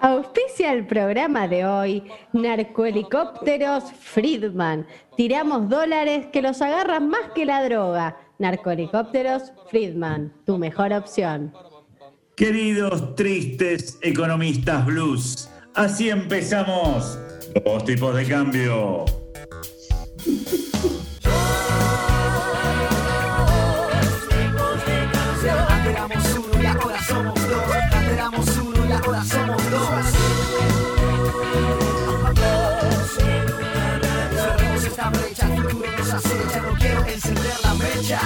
[0.00, 2.02] Auspicia el programa de hoy
[2.32, 4.86] Narcohelicópteros Friedman.
[5.14, 8.16] Tiramos dólares que los agarran más que la droga.
[8.38, 11.52] Narcohelicópteros Friedman, tu mejor opción.
[12.34, 17.18] Queridos tristes economistas blues, así empezamos.
[17.62, 19.04] Dos tipos de cambio.
[29.04, 29.80] Ahora somos dos.
[34.76, 35.48] Esta acecha.
[35.48, 38.20] No quiero encender la mecha.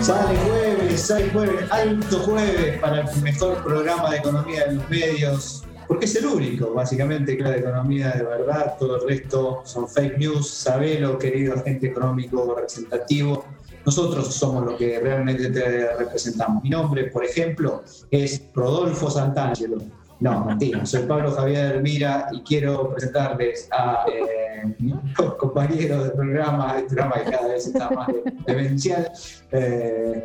[0.00, 5.64] Sale jueves, sale jueves, alto jueves para el mejor programa de economía de los medios,
[5.88, 10.18] porque es el único, básicamente, que la economía de verdad, todo el resto son fake
[10.18, 13.46] news, sabelo, querido agente económico representativo.
[13.84, 16.62] Nosotros somos lo que realmente te representamos.
[16.62, 19.78] Mi nombre, por ejemplo, es Rodolfo Santangelo.
[20.20, 24.94] No, mentira, soy Pablo Javier Mira y quiero presentarles a eh, mi
[25.36, 28.08] compañero de programa, este programa que cada vez está más
[28.46, 29.10] demencial.
[29.52, 30.24] Eh,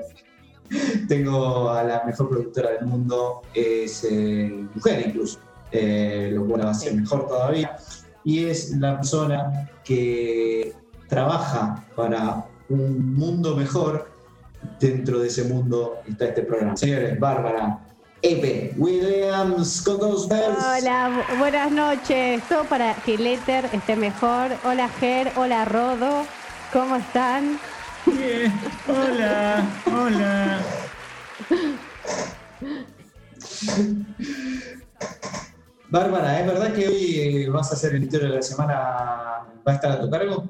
[1.07, 5.39] tengo a la mejor productora del mundo, es eh, mujer incluso,
[5.71, 7.75] eh, lo cual va a ser mejor todavía.
[8.23, 10.73] Y es la persona que
[11.07, 14.09] trabaja para un mundo mejor.
[14.79, 16.75] Dentro de ese mundo está este programa.
[16.75, 17.79] Señores, Bárbara,
[18.21, 19.97] Epe Williams con.
[20.01, 22.43] Hola, bu- buenas noches.
[22.49, 24.51] Todo para que el éter esté mejor.
[24.65, 26.25] Hola Ger, hola Rodo.
[26.73, 27.57] ¿Cómo están?
[28.05, 28.51] Bien,
[28.87, 30.59] hola, hola.
[35.89, 38.75] Bárbara, ¿es verdad que hoy eh, vas a ser el editor de la semana?
[38.75, 40.43] ¿Va a estar a tu cargo?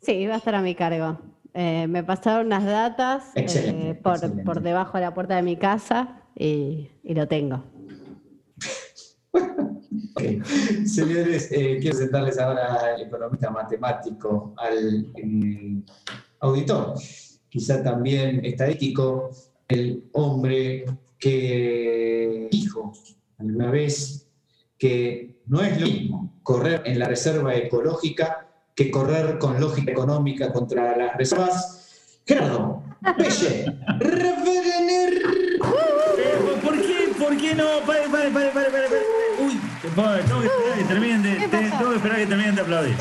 [0.00, 1.16] Sí, va a estar a mi cargo.
[1.54, 4.42] Eh, me pasaron unas datas eh, Excelente, por, excelente.
[4.44, 7.64] por debajo de la puerta de mi casa y, y lo tengo.
[10.14, 10.44] Ok.
[10.84, 15.82] Señores, eh, quiero presentarles ahora al economista matemático, al eh,
[16.40, 16.94] auditor,
[17.48, 19.30] quizá también estadístico,
[19.68, 20.84] el hombre
[21.18, 22.92] que dijo
[23.38, 24.28] alguna vez
[24.78, 30.52] que no es lo mismo correr en la reserva ecológica que correr con lógica económica
[30.52, 32.20] contra las reservas.
[32.26, 32.82] Gerardo,
[33.18, 33.66] Pelle,
[33.98, 35.12] Reverener.
[35.14, 37.64] Eh, ¿Por qué, por qué no?
[37.86, 38.88] Pare, pare, pare, pare, pare.
[39.44, 39.58] Uy,
[39.94, 42.94] tengo que esperar que terminen de, tengo que esperar que terminen de aplaudir.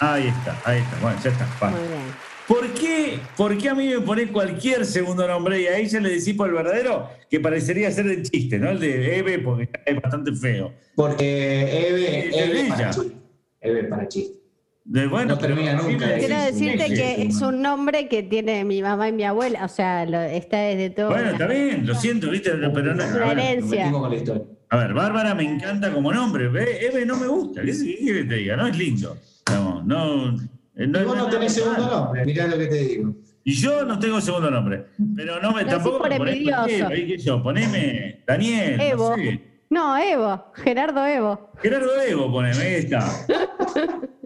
[0.00, 0.96] Ahí está, ahí está.
[1.00, 1.70] Bueno, ya está.
[1.70, 2.34] Muy bien.
[2.48, 6.10] ¿Por qué, ¿Por qué a mí me pone cualquier segundo nombre y a ella le
[6.10, 8.70] decís por el verdadero que parecería ser de chiste, ¿no?
[8.70, 10.72] El de Eve, porque es bastante feo.
[10.94, 12.68] Porque Eve, Es Eve ella.
[12.76, 13.16] para chiste.
[13.62, 14.43] Eve para chiste.
[14.84, 18.22] De, bueno, No termina nunca de Quiero decirte sí, que sí, es un nombre que
[18.22, 21.08] tiene mi mamá y mi abuela, o sea, lo- está desde todo.
[21.08, 22.50] Bueno, está bien, lo siento, ¿viste?
[22.50, 23.02] Pero no.
[23.02, 23.90] Herencia.
[23.90, 24.42] La historia.
[24.68, 26.48] A ver, Bárbara me encanta como nombre.
[26.48, 26.86] ¿ve?
[26.86, 27.62] Eve no me gusta.
[27.62, 28.56] ¿Qué que te diga?
[28.56, 29.16] No es lindo.
[29.50, 30.34] No, no.
[30.76, 33.14] eh, no y vos no tenés segundo nombre, mirá lo que te digo.
[33.42, 34.86] Y yo no tengo segundo nombre.
[35.16, 36.88] Pero no me Lo tampoco por ponés envidioso.
[36.90, 37.18] ¿viste?
[37.18, 38.80] yo, poneme Daniel.
[38.80, 39.10] Evo.
[39.10, 39.40] No sé.
[39.70, 41.50] No, Evo, Gerardo Evo.
[41.62, 43.06] Gerardo Evo, poneme, ahí está.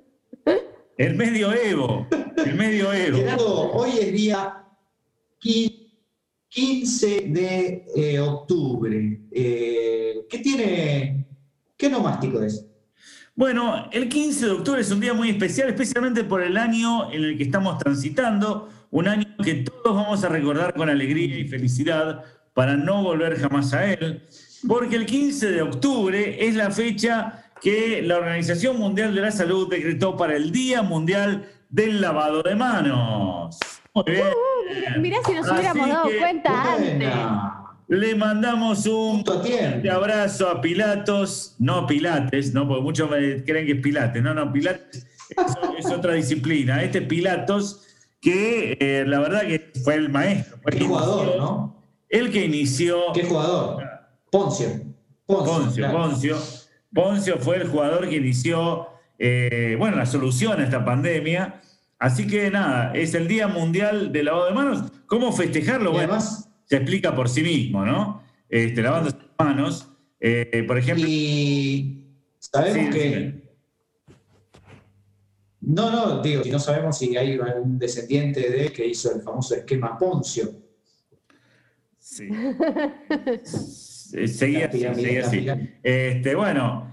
[0.98, 2.08] El medio Evo.
[2.44, 3.18] El medio Evo.
[3.18, 4.64] Gerardo, hoy es día
[5.40, 5.92] qui-
[6.48, 9.20] 15 de eh, octubre.
[9.30, 11.24] Eh, ¿Qué tiene?
[11.76, 12.66] ¿Qué nomástico es?
[13.36, 17.22] Bueno, el 15 de octubre es un día muy especial, especialmente por el año en
[17.22, 22.24] el que estamos transitando, un año que todos vamos a recordar con alegría y felicidad
[22.54, 24.24] para no volver jamás a él,
[24.66, 29.68] porque el 15 de octubre es la fecha que la Organización Mundial de la Salud
[29.68, 33.58] decretó para el Día Mundial del Lavado de Manos.
[33.94, 34.24] Muy bien.
[35.02, 37.12] Mirá si nos Así hubiéramos dado que, cuenta antes.
[37.88, 42.68] Le mandamos un fuerte abrazo a Pilatos, no Pilates, ¿no?
[42.68, 44.22] Porque muchos me creen que es Pilates.
[44.22, 46.82] No, no, Pilates es, es otra disciplina.
[46.82, 47.86] Este Pilatos,
[48.20, 50.58] que eh, la verdad que fue el maestro.
[50.62, 51.82] fue el Qué que jugador, inició- ¿no?
[52.10, 53.00] El que inició.
[53.14, 53.82] Qué jugador.
[54.30, 54.68] Poncio.
[55.26, 55.52] Poncio.
[55.54, 55.98] Poncio, claro.
[55.98, 56.36] Poncio.
[56.92, 58.88] Poncio fue el jugador que inició,
[59.18, 61.60] eh, bueno, la solución a esta pandemia.
[61.98, 64.84] Así que nada, es el Día Mundial del Lavado de Manos.
[65.06, 65.90] ¿Cómo festejarlo?
[65.92, 68.22] Bueno, además, se explica por sí mismo, ¿no?
[68.48, 69.88] Este, lavando sus manos.
[70.20, 72.04] Eh, por ejemplo, y
[72.38, 73.32] sabemos Sí, que.
[73.32, 73.44] sí.
[75.60, 79.20] No, no, digo, si no sabemos si hay algún descendiente de él que hizo el
[79.22, 80.50] famoso esquema Poncio.
[81.98, 82.28] sí.
[84.10, 85.46] Se- seguía La así, así.
[85.82, 86.90] Este, bueno,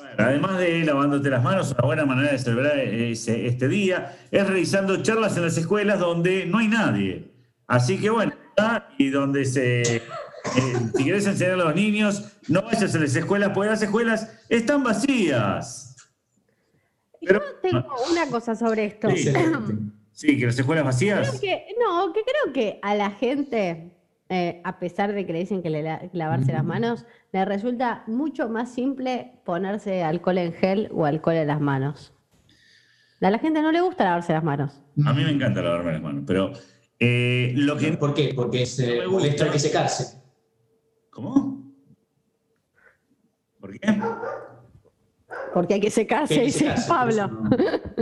[0.06, 4.46] ver, además de lavándote las manos, una buena manera de celebrar ese- este día es
[4.46, 7.30] realizando charlas en las escuelas donde no hay nadie.
[7.66, 8.32] Así que bueno,
[8.98, 9.82] y donde se...
[9.96, 10.02] eh,
[10.96, 14.82] si querés enseñar a los niños, no vayas a las escuelas, porque las escuelas están
[14.84, 15.96] vacías.
[17.20, 19.08] Pero- Yo tengo una cosa sobre esto.
[20.12, 20.38] Sí.
[20.38, 21.28] Que las escuelas vacías.
[21.28, 23.90] Creo que, no, que creo que a la gente,
[24.28, 28.04] eh, a pesar de que le dicen que le la- lavarse las manos, le resulta
[28.06, 32.12] mucho más simple ponerse alcohol en gel o alcohol en las manos.
[33.20, 34.82] A la gente no le gusta lavarse las manos.
[35.04, 36.52] A mí me encanta lavarme las manos, pero
[36.98, 37.92] eh, lo que...
[37.94, 38.32] ¿Por qué?
[38.34, 39.10] Porque se No me gusta.
[39.12, 40.20] molesta que secarse.
[41.10, 41.62] ¿Cómo?
[43.60, 43.78] ¿Por qué?
[45.54, 47.30] Porque hay que hay que dice secarse, Pablo.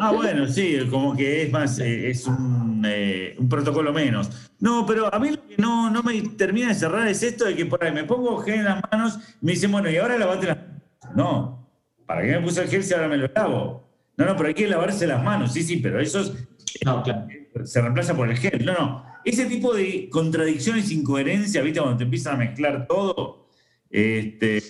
[0.01, 4.31] Ah, bueno, sí, como que es más, eh, es un, eh, un protocolo menos.
[4.59, 7.55] No, pero a mí lo que no, no me termina de cerrar es esto de
[7.55, 10.47] que por ahí me pongo gel en las manos, me dicen, bueno, y ahora lavate
[10.47, 10.83] las manos.
[11.15, 11.69] No,
[12.07, 13.87] ¿para qué me puse el gel si ahora me lo lavo?
[14.17, 16.33] No, no, pero hay que lavarse las manos, sí, sí, pero eso es-
[16.87, 17.27] No, claro.
[17.65, 18.65] se reemplaza por el gel.
[18.65, 19.05] No, no.
[19.27, 21.81] Ese tipo de contradicciones, incoherencias, ¿viste?
[21.81, 23.47] Cuando te empiezan a mezclar todo.
[23.91, 24.63] Este,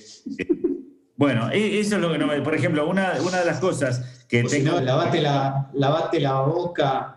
[1.22, 2.40] bueno, e- eso es lo que no me.
[2.40, 4.72] Por ejemplo, una, una de las cosas que O si tengo.
[4.76, 7.16] no, lavate la, lavate la boca.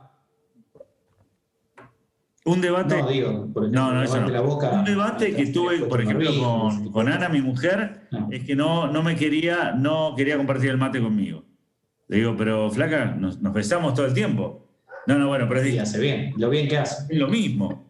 [2.46, 3.02] Un debate.
[3.02, 4.28] No, digo, por ejemplo, No, no, eso no.
[4.30, 4.70] la boca.
[4.70, 8.28] Un debate que tuve, por ejemplo, con, con Ana, mi mujer, No.
[8.32, 11.44] es que no, no me quería, no quería compartir el mate conmigo.
[12.08, 14.68] Le digo, pero flaca, nos, nos besamos todo el tiempo.
[15.08, 17.12] No, no, bueno, pero es Sí, hace bien, lo bien que hace.
[17.12, 17.84] Es lo mismo.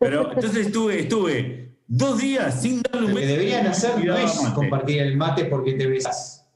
[0.00, 1.61] Pero entonces estuve, estuve
[1.94, 3.32] dos días sin darle un Lo que beso.
[3.32, 4.54] deberían hacer no es mate.
[4.54, 6.46] compartir el mate porque te besas.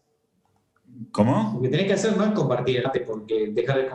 [1.13, 1.53] ¿Cómo?
[1.57, 3.91] Lo que tenés que hacer no es compartir el mate porque dejar de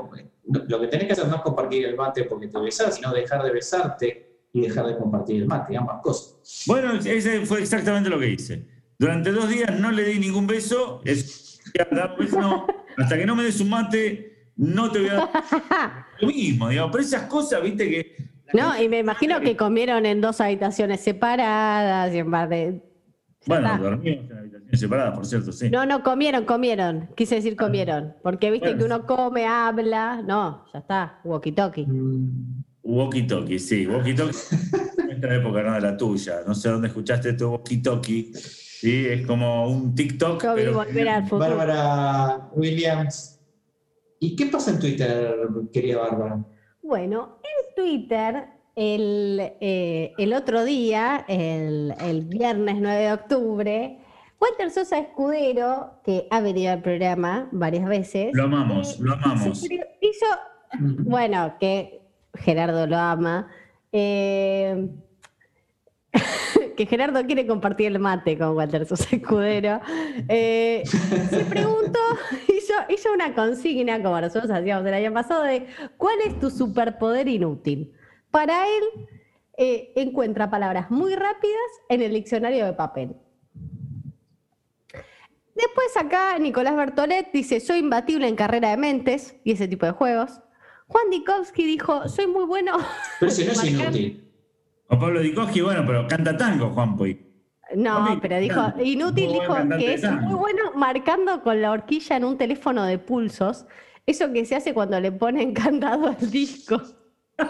[0.67, 3.43] Lo que tenés que hacer no es compartir el mate porque te besas, sino dejar
[3.43, 6.63] de besarte y dejar de compartir el mate, ambas cosas.
[6.67, 8.63] Bueno, ese fue exactamente lo que hice.
[8.99, 11.01] Durante dos días no le di ningún beso.
[11.05, 12.67] Es, ya, dar beso, no.
[12.97, 16.91] Hasta que no me des un mate, no te voy a dar lo mismo, digamos.
[16.91, 18.30] Pero esas cosas, viste, que.
[18.53, 22.81] No, y me imagino que comieron en dos habitaciones separadas y en bar de.
[23.47, 25.69] Bueno, dormimos en habitaciones separadas, por cierto, sí.
[25.69, 27.09] No, no, comieron, comieron.
[27.15, 28.13] Quise decir comieron.
[28.21, 28.79] Porque viste Bueno.
[28.79, 30.21] que uno come, habla.
[30.21, 31.19] No, ya está.
[31.23, 31.87] Walkie talkie.
[31.87, 33.87] Mm, Walkie talkie, sí.
[33.87, 34.37] Walkie talkie.
[34.97, 36.41] de nuestra época, no de la tuya.
[36.45, 38.31] No sé dónde escuchaste tu walkie talkie.
[38.35, 40.43] Sí, es como un TikTok.
[40.43, 41.39] Yo pero- volver al futuro.
[41.57, 43.39] Bárbara Williams.
[44.19, 45.35] ¿Y qué pasa en Twitter,
[45.73, 46.45] querida Bárbara?
[46.91, 53.97] Bueno, en Twitter, el, eh, el otro día, el, el viernes 9 de octubre,
[54.41, 58.31] Walter Sosa Escudero, que ha venido al programa varias veces.
[58.33, 59.63] Lo amamos, eh, lo amamos.
[60.01, 60.25] Hizo,
[60.81, 62.01] bueno, que
[62.33, 63.47] Gerardo lo ama.
[63.93, 64.89] eh,
[66.81, 69.79] que Gerardo quiere compartir el mate con Walter Sosa Escudero.
[70.27, 71.99] Eh, se preguntó,
[72.47, 75.67] hizo, hizo una consigna, como nosotros hacíamos el año pasado, de
[75.97, 77.91] ¿cuál es tu superpoder inútil?
[78.29, 78.83] Para él,
[79.57, 83.15] eh, encuentra palabras muy rápidas en el diccionario de papel.
[85.55, 89.91] Después acá Nicolás Bertolet dice, soy imbatible en carrera de mentes y ese tipo de
[89.91, 90.39] juegos.
[90.87, 92.77] Juan Dikovsky dijo, soy muy bueno.
[93.19, 94.30] Pero si no es inútil.
[94.91, 97.17] O Pablo Dikoski, bueno, pero canta tango, Juan Puy.
[97.75, 100.21] No, Papi, pero dijo, inútil dijo que es tango.
[100.27, 103.65] muy bueno marcando con la horquilla en un teléfono de pulsos.
[104.05, 106.81] Eso que se hace cuando le ponen candado al disco.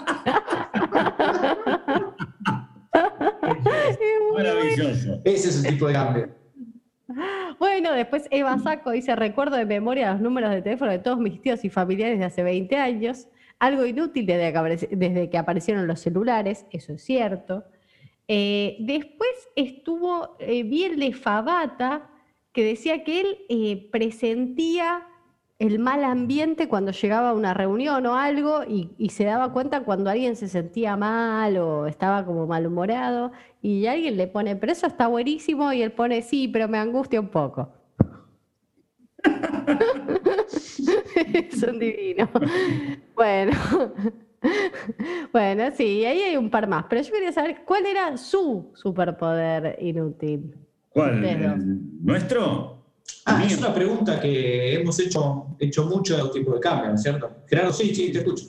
[2.94, 4.00] Es
[4.32, 5.22] muy Maravilloso.
[5.24, 6.30] Ese es el tipo de cambio.
[7.60, 11.42] Bueno, después Eva Saco dice, recuerdo de memoria los números de teléfono de todos mis
[11.42, 13.28] tíos y familiares de hace 20 años.
[13.62, 17.64] Algo inútil desde que, aparecieron los celulares, eso es cierto.
[18.28, 22.10] Eh, después estuvo eh, bien de Fabata,
[22.54, 25.08] que decía que él eh, presentía
[25.60, 29.84] el mal ambiente cuando llegaba a una reunión o algo y, y se daba cuenta
[29.84, 34.88] cuando alguien se sentía mal o estaba como malhumorado y alguien le pone, pero eso
[34.88, 37.72] está buenísimo y él pone, sí, pero me angustia un poco.
[41.60, 42.30] Son divinos.
[43.16, 43.52] Bueno,
[45.32, 49.78] bueno, sí, ahí hay un par más, pero yo quería saber cuál era su superpoder
[49.80, 50.56] inútil.
[50.90, 51.16] ¿Cuál?
[51.16, 51.54] Ustedes dos.
[51.54, 52.86] ¿El ¿Nuestro?
[53.26, 57.04] Ah, es una pregunta que hemos hecho, hecho mucho de tipo de cambio, ¿no es
[57.04, 57.30] cierto?
[57.48, 58.46] Gerardo, sí, sí, te escucho.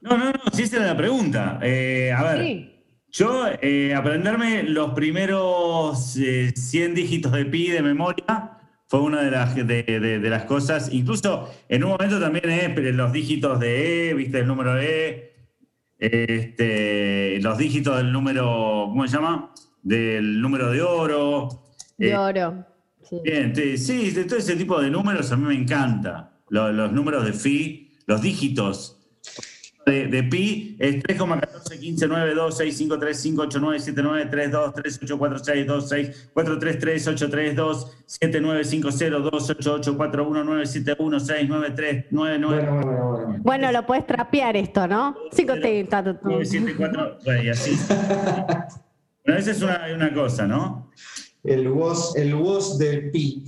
[0.00, 1.58] No, no, no, sí, esa era la pregunta.
[1.62, 2.74] Eh, a ver, Sí,
[3.10, 8.58] yo eh, aprenderme los primeros eh, 100 dígitos de pi de memoria
[8.94, 10.88] fue una de las, de, de- de las cosas.
[10.92, 15.32] Incluso en un momento también eh, pero los dígitos de E, viste, el número E,
[15.98, 19.52] este, los dígitos del número, ¿cómo se llama?
[19.82, 21.48] Del número de oro.
[21.98, 22.66] de Eh, oro.
[23.02, 23.16] Sí.
[23.24, 26.38] Bien, sí, sí, de todo ese tipo de números a mí me encanta.
[26.48, 28.93] Lo- Los, números de phi, los dígitos
[29.86, 34.02] de, de pi es 3,14, 15, 9, 2, 6, 5, 3, 5, 8, 9, 7,
[34.02, 37.96] 9, 3, 2, 3, 8, 4, 6, 2, 6, 4, 3, 3, 8, 3, 2,
[38.06, 42.04] 7, 9, 5, 0, 2, 8, 8, 4, 1, 9, 7, 1, 6, 9, 3,
[42.10, 45.16] 9, 9, Bueno, lo puedes trapear esto, ¿no?
[45.32, 47.76] Cinco te- ta- ta- ta- 9, 7, 4, bueno, y así.
[49.26, 50.90] Bueno, esa es una, una cosa, ¿no?
[51.42, 53.44] El WOS, el WOS del pi.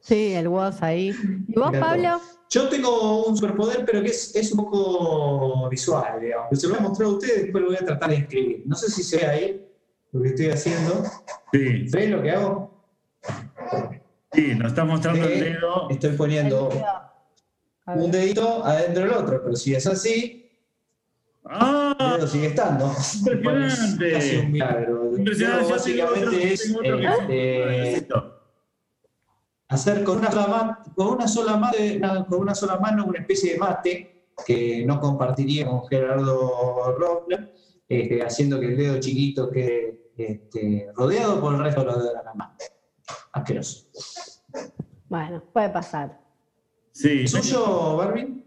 [0.00, 1.12] Sí, el WOS ahí.
[1.48, 2.20] ¿Y vos, Pablo?
[2.50, 6.58] Yo tengo un superpoder, pero que es, es un poco visual, digamos.
[6.58, 8.62] Se lo voy a mostrar a ustedes, después lo voy a tratar de escribir.
[8.64, 9.66] No sé si se ve ahí
[10.12, 11.02] lo que estoy haciendo.
[11.52, 12.84] Sí, ¿Ven lo que hago?
[14.32, 15.90] sí, nos está mostrando el Eh, dedo.
[15.90, 16.70] Estoy poniendo
[17.86, 20.50] un dedito adentro del otro, pero si es así,
[21.44, 22.14] el ¡Ah!
[22.16, 22.92] dedo sigue estando.
[23.26, 24.08] Impresionante.
[24.08, 25.16] Es casi un milagro.
[25.16, 25.64] Impresionante.
[25.64, 28.37] Tengo otro- básicamente es tengo otro que- este, Necesito.
[29.68, 33.18] Hacer con una sola mano, con una sola mano, una- con una sola mano una
[33.20, 37.40] especie de mate que no compartiría con Gerardo Robles,
[37.88, 42.08] este, haciendo que el dedo chiquito quede este, rodeado por el resto de los dedos
[42.18, 42.54] de la mano.
[43.32, 43.86] Asqueroso.
[45.08, 46.20] Bueno, puede pasar.
[46.92, 47.26] Sí.
[47.28, 48.44] ¿Suyo, Barbie?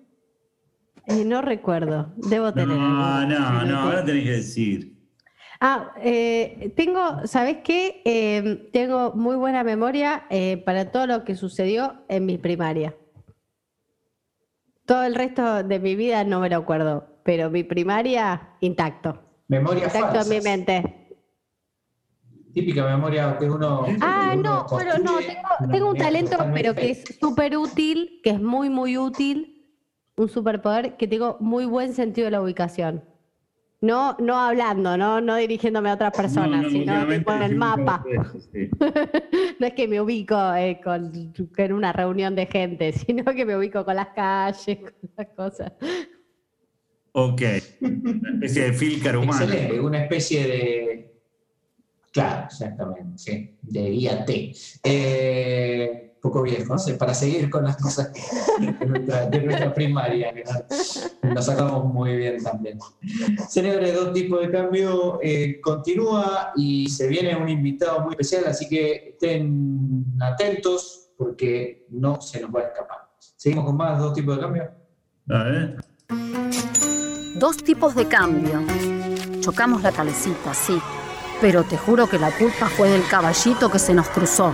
[1.08, 2.78] Eh, no recuerdo, debo No, tener.
[2.78, 3.66] no, alguno.
[3.66, 4.91] no, ahora tenés que decir.
[5.64, 8.02] Ah, eh, tengo, ¿sabes qué?
[8.04, 12.96] Eh, tengo muy buena memoria eh, para todo lo que sucedió en mi primaria.
[14.88, 19.22] Todo el resto de mi vida no me lo acuerdo, pero mi primaria intacto.
[19.50, 21.18] Memoria Intacto en mi mente.
[22.56, 23.86] Típica memoria que uno.
[24.02, 28.20] Ah, que uno no, bueno, no, tengo, tengo un talento, pero que es súper útil,
[28.24, 29.78] que es muy, muy útil,
[30.18, 33.11] un superpoder, que tengo muy buen sentido de la ubicación.
[33.82, 38.04] No, no hablando, no, no dirigiéndome a otras personas, No, no, sino en el mapa.
[38.54, 38.70] sí.
[39.60, 41.12] no es que me ubico eh, con,
[41.58, 45.74] en una reunión de gente, sino que me ubico con las calles, con las cosas.
[47.14, 47.42] Ok.
[47.82, 49.44] Una especie de filcar humano.
[49.44, 51.12] Excelente, una especie de.
[52.12, 54.52] Claro, exactamente, sí, de guía T.
[54.84, 56.98] Eh, poco viejo, ¿no?
[56.98, 58.12] para seguir con las cosas
[58.60, 62.78] de nuestra, de nuestra primaria, que nos, nos sacamos muy bien también.
[63.50, 68.70] Señores, dos tipos de cambio eh, continúa y se viene un invitado muy especial, así
[68.70, 72.98] que estén atentos porque no se nos va a escapar.
[73.36, 74.72] Seguimos con más dos tipos de cambio.
[75.30, 75.76] A ver.
[77.36, 78.62] Dos tipos de cambio.
[79.40, 80.80] Chocamos la calecita, sí.
[81.40, 84.54] Pero te juro que la culpa fue del caballito que se nos cruzó.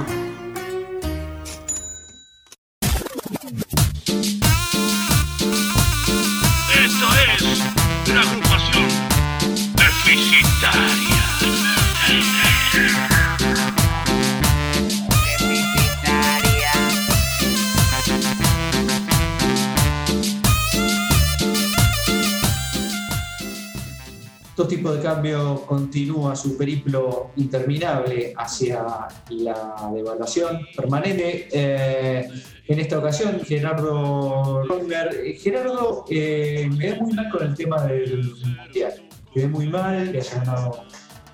[25.21, 28.85] Cambio continúa su periplo interminable hacia
[29.31, 31.47] la devaluación permanente.
[31.51, 32.27] Eh,
[32.67, 35.09] en esta ocasión, Gerardo Ronger.
[35.25, 38.93] Eh, Gerardo, eh, me muy mal con el tema del mundial.
[39.33, 40.83] Quedé muy mal que haya ganado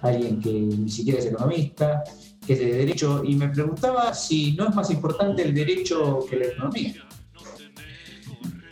[0.02, 2.04] alguien que ni siquiera es economista,
[2.48, 6.38] que es de derecho, y me preguntaba si no es más importante el derecho que
[6.38, 6.94] la economía.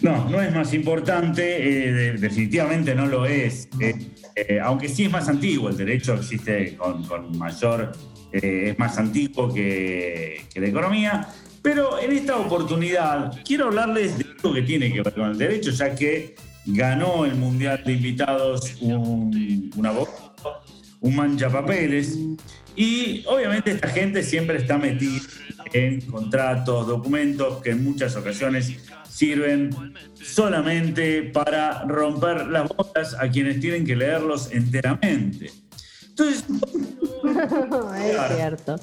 [0.02, 1.44] No, no es más importante,
[1.88, 3.68] eh, de- definitivamente no lo es.
[4.36, 7.92] Eh, aunque sí es más antiguo, el derecho existe con, mayor,
[8.32, 11.28] eh, es más antiguo que, que la economía.
[11.62, 15.72] Pero en esta oportunidad quiero hablarles de algo que tiene que ver con el derecho,
[15.72, 16.36] ya que
[16.66, 20.64] ganó el Mundial de Invitados un, un abogado,
[21.02, 22.18] un manchapapeles.
[22.76, 25.22] Y obviamente esta gente siempre está metida
[25.74, 28.72] en contratos, documentos que en muchas ocasiones
[29.10, 29.70] sirven
[30.16, 35.52] solamente para romper las botas a quienes tienen que leerlos enteramente.
[36.10, 36.46] Entonces,
[38.06, 38.76] es cierto.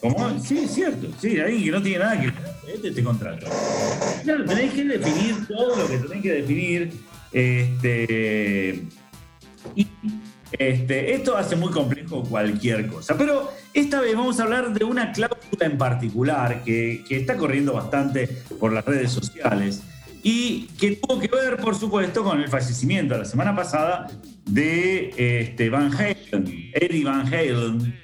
[0.00, 0.40] ¿cómo?
[0.40, 1.08] Sí, es cierto.
[1.20, 2.34] Sí, alguien que no tiene nada que ver
[2.74, 3.46] este, este contrato.
[4.24, 6.92] Claro, tenés que definir todo lo que tenés que definir.
[7.32, 8.86] Este,
[10.52, 13.16] este, esto hace muy complejo cualquier cosa.
[13.16, 17.72] Pero esta vez vamos a hablar de una cláusula en particular que, que está corriendo
[17.72, 19.82] bastante por las redes sociales
[20.22, 24.08] y que tuvo que ver, por supuesto, con el fallecimiento la semana pasada
[24.44, 27.94] de este, Van Halen, Eddie Van Halen,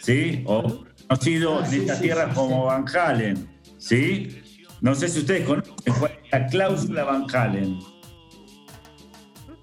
[0.00, 0.42] ¿sí?
[0.44, 4.42] O conocido Ah, en sí, estas sí, tierras sí, como Van Halen, ¿sí?
[4.80, 7.78] No sé si ustedes conocen cuál es la cláusula Van Halen.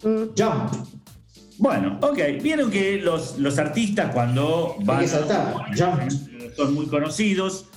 [0.03, 0.73] Mm, Jump,
[1.59, 2.17] Bueno, ok.
[2.41, 7.67] Vieron que los, los artistas cuando van son muy conocidos,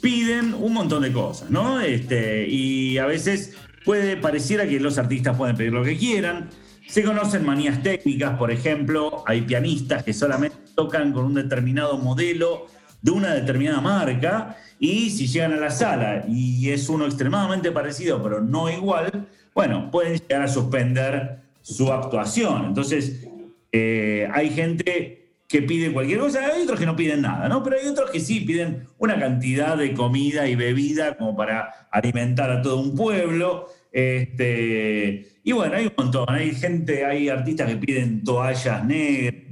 [0.00, 1.80] piden un montón de cosas, ¿no?
[1.80, 6.50] Este, y a veces puede pareciera que los artistas pueden pedir lo que quieran.
[6.86, 12.66] Se conocen manías técnicas, por ejemplo, hay pianistas que solamente tocan con un determinado modelo
[13.00, 18.22] de una determinada marca y si llegan a la sala y es uno extremadamente parecido
[18.22, 22.66] pero no igual, bueno, pueden llegar a suspender su actuación.
[22.66, 23.28] Entonces,
[23.72, 27.62] eh, hay gente que pide cualquier cosa, hay otros que no piden nada, ¿no?
[27.62, 32.50] Pero hay otros que sí piden una cantidad de comida y bebida como para alimentar
[32.50, 33.66] a todo un pueblo.
[33.92, 39.42] Este, y bueno, hay un montón, hay gente, hay artistas que piden toallas negras,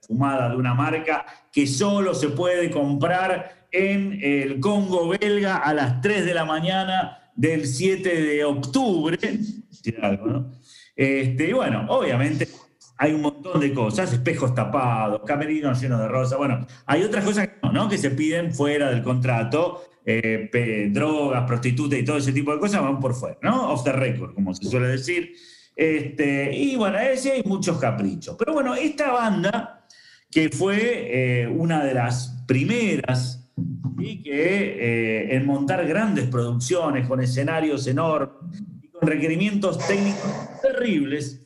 [0.00, 6.00] fumadas de una marca, que solo se puede comprar en el Congo belga a las
[6.00, 9.18] 3 de la mañana del 7 de octubre.
[10.96, 12.46] Este, y bueno, obviamente
[12.96, 16.36] hay un montón de cosas, espejos tapados, camerinos llenos de rosa.
[16.36, 21.98] Bueno, hay otras cosas que, no, que se piden fuera del contrato, eh, drogas, prostitutas
[21.98, 23.72] y todo ese tipo de cosas van por fuera, ¿no?
[23.72, 25.34] Off the record, como se suele decir.
[25.74, 28.36] Este, y bueno, ese hay muchos caprichos.
[28.38, 29.86] Pero bueno, esta banda,
[30.30, 33.50] que fue eh, una de las primeras
[33.98, 40.30] y que eh, en montar grandes producciones con escenarios enormes y con requerimientos técnicos
[40.62, 41.40] terribles,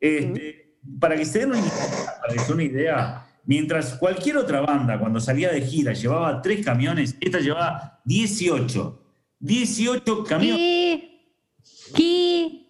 [0.00, 0.55] este,
[0.98, 4.98] para que se den una idea, para que se una idea, mientras cualquier otra banda
[4.98, 9.02] cuando salía de gira llevaba tres camiones, esta llevaba 18.
[9.38, 11.00] 18 camiones.
[11.94, 12.66] ¿Qué?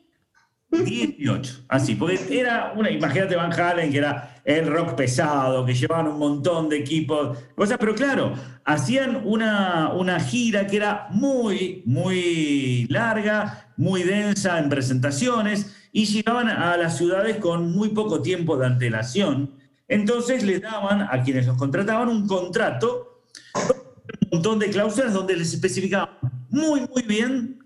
[0.71, 6.09] 18, así, porque era una, imagínate Van Halen, que era el rock pesado, que llevaban
[6.09, 12.87] un montón de equipos, cosas, pero claro, hacían una, una gira que era muy, muy
[12.91, 18.67] larga, muy densa en presentaciones, y llegaban a las ciudades con muy poco tiempo de
[18.67, 19.55] antelación.
[19.89, 23.23] Entonces les daban a quienes los contrataban un contrato,
[23.55, 26.11] un montón de cláusulas donde les especificaban
[26.51, 27.61] muy, muy bien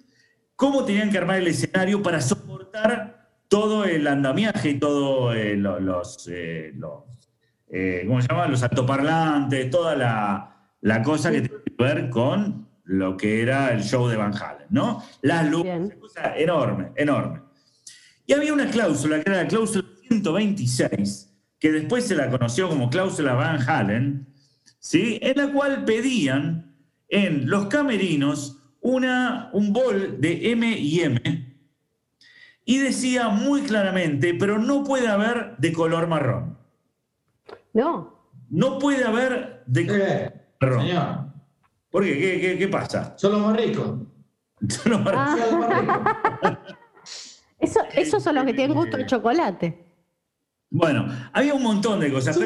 [0.55, 6.29] cómo tenían que armar el escenario para soportar todo el andamiaje y todo eh, los,
[6.31, 7.03] eh, los
[7.69, 8.47] eh, ¿cómo se llama?
[8.47, 13.83] Los altoparlantes, toda la, la cosa que tiene que ver con lo que era el
[13.83, 15.03] show de Van Halen, ¿no?
[15.23, 17.50] Las luces, cosa enorme, enorme.
[18.31, 22.89] Y había una cláusula, que era la cláusula 126, que después se la conoció como
[22.89, 24.29] cláusula Van Halen,
[24.79, 25.19] ¿sí?
[25.21, 26.77] en la cual pedían
[27.09, 31.21] en los camerinos una, un bol de M y M
[32.65, 36.57] y decía muy claramente, pero no puede haber de color marrón.
[37.73, 38.31] No.
[38.49, 40.87] No puede haber de color Eh, marrón.
[40.87, 41.19] señor,
[41.91, 42.17] ¿Por qué?
[42.17, 43.15] ¿Qué, qué- qué pasa?
[43.19, 44.03] son los más ricos.
[44.69, 45.19] Son los marrones.
[45.19, 45.37] Ah.
[45.51, 46.77] Son los más ricos.
[47.61, 49.91] Eso, esos son los que tienen gusto de chocolate.
[50.71, 52.39] Bueno, había un montón de cosas.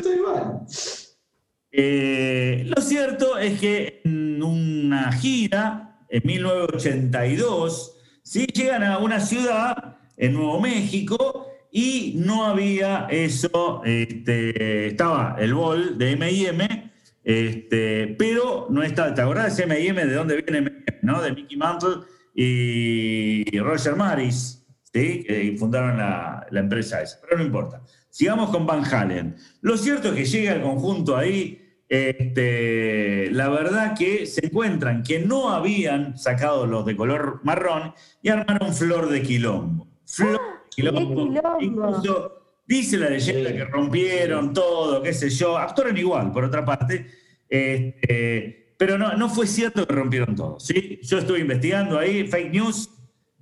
[1.70, 8.46] Eh, lo cierto es que en una gira, en 1982, ¿sí?
[8.46, 15.98] llegan a una ciudad en Nuevo México y no había eso, este, estaba el bol
[15.98, 16.92] de M&M,
[17.24, 20.06] este, pero no estaba, ¿te acordás de M&M?
[20.06, 20.84] ¿De dónde viene M&M?
[21.02, 21.20] ¿no?
[21.20, 24.63] De Mickey Mantle y Roger Maris,
[24.94, 25.24] ¿sí?
[25.24, 27.82] que fundaron la, la empresa esa, pero no importa.
[28.08, 29.36] Sigamos con Van Halen.
[29.60, 35.18] Lo cierto es que llega el conjunto ahí, este, la verdad que se encuentran que
[35.18, 39.88] no habían sacado los de color marrón y armaron flor de quilombo.
[40.06, 41.28] Flor de quilombo.
[41.28, 41.60] quilombo!
[41.60, 45.58] Incluso dice la leyenda que rompieron todo, qué sé yo.
[45.58, 47.06] Actuaron igual, por otra parte.
[47.48, 50.58] Este, pero no, no fue cierto que rompieron todo.
[50.58, 51.00] ¿sí?
[51.02, 52.90] Yo estuve investigando ahí, fake news,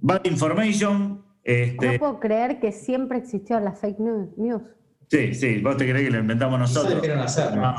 [0.00, 1.21] bad information.
[1.44, 4.62] Este, No puedo creer que siempre existió la fake news.
[5.08, 7.02] Sí, sí, vos te creés que lo inventamos nosotros.
[7.54, 7.74] No.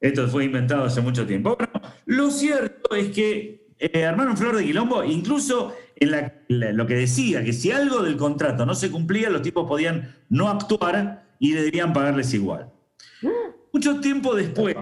[0.00, 1.56] Esto fue inventado hace mucho tiempo.
[1.56, 1.72] Bueno,
[2.04, 6.94] lo cierto es que eh, armaron Flor de Quilombo, incluso en la- la- lo que
[6.94, 11.52] decía, que si algo del contrato no se cumplía, los tipos podían no actuar y
[11.52, 12.70] deberían pagarles igual.
[13.72, 14.76] Mucho tiempo después,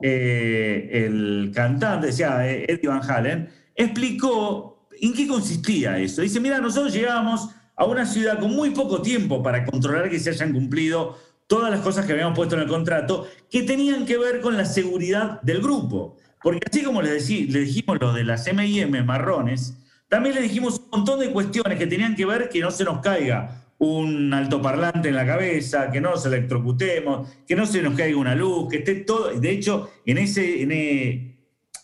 [0.00, 6.22] eh, el cantante, decía eh, Eddie Van Halen, explicó en qué consistía eso.
[6.22, 10.30] Dice, mira, nosotros llegábamos a una ciudad con muy poco tiempo para controlar que se
[10.30, 14.40] hayan cumplido todas las cosas que habíamos puesto en el contrato, que tenían que ver
[14.40, 16.16] con la seguridad del grupo.
[16.42, 19.76] Porque así como les, decí- le dijimos lo de las M&M marrones,
[20.08, 23.00] también le dijimos un montón de cuestiones que tenían que ver que no se nos
[23.00, 28.16] caiga un altoparlante en la cabeza, que no nos electrocutemos, que no se nos caiga
[28.18, 29.30] una luz, que esté todo.
[29.38, 30.62] De hecho, en ese.
[30.62, 31.36] En, eh,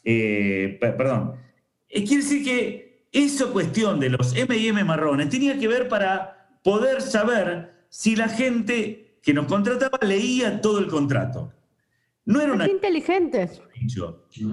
[0.04, 1.32] eh, pe- perdón.
[1.88, 7.02] Eh, quiere decir que esa cuestión de los MM marrones tenía que ver para poder
[7.02, 11.52] saber si la gente que nos contrataba leía todo el contrato.
[12.24, 13.60] no era una inteligentes.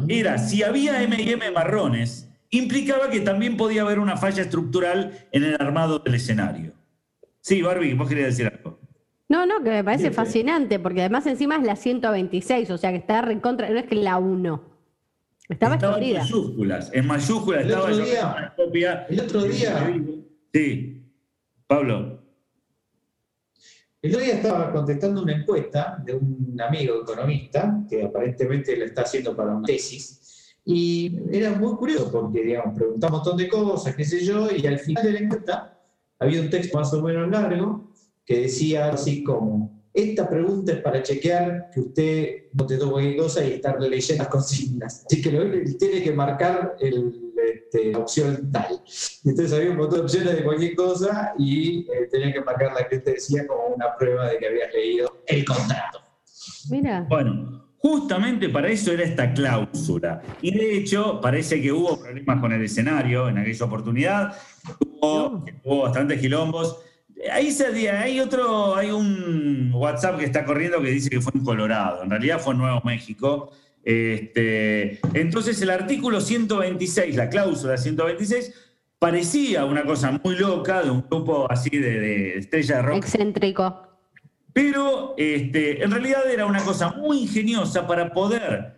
[0.08, 5.56] Era, si había M&M marrones, implicaba que también podía haber una falla estructural en el
[5.60, 6.74] armado del escenario.
[7.42, 8.80] Sí, Barbie, vos querías decir algo.
[9.30, 12.98] No, no, que me parece fascinante, porque además encima es la 126, o sea que
[12.98, 14.77] está recontra, no es que la 1.
[15.50, 19.06] Estaba Estaba en mayúsculas, en mayúsculas El estaba otro día- una copia.
[19.10, 19.96] el otro día-
[20.54, 21.04] Sí,
[21.66, 22.22] Pablo.
[24.02, 29.02] El otro día estaba contestando una encuesta de un amigo economista que aparentemente lo está
[29.02, 33.96] haciendo para una tesis y era muy curioso porque, digamos, preguntaba un montón de cosas,
[33.96, 35.80] qué sé yo, y al final de la encuesta
[36.20, 37.92] había un texto más o menos largo
[38.26, 43.18] que decía así como, esta pregunta es para chequear que usted no te tome cualquier
[43.18, 45.04] cosa y estar leyendo las consignas.
[45.08, 48.80] Así que lo él tiene que marcar el, este, la opción tal.
[49.24, 52.74] Y entonces había un montón de opciones de cualquier cosa y eh, tenía que marcar
[52.74, 56.00] la que te decía como una prueba de que habías leído el contrato.
[56.70, 57.08] Mira.
[57.10, 60.22] Bueno, justamente para eso era esta cláusula.
[60.44, 64.36] Y de hecho, parece que hubo problemas con el escenario en aquella oportunidad.
[64.80, 66.84] Hubo, hubo bastantes quilombos.
[67.32, 71.44] Ahí se, hay otro, hay un WhatsApp que está corriendo que dice que fue en
[71.44, 72.04] Colorado.
[72.04, 73.52] En realidad fue en Nuevo México.
[73.84, 78.54] Este, entonces el artículo 126, la cláusula 126,
[79.00, 83.88] parecía una cosa muy loca de un grupo así de, de estrella de rock Excéntrico.
[84.52, 88.78] pero este, en realidad era una cosa muy ingeniosa para poder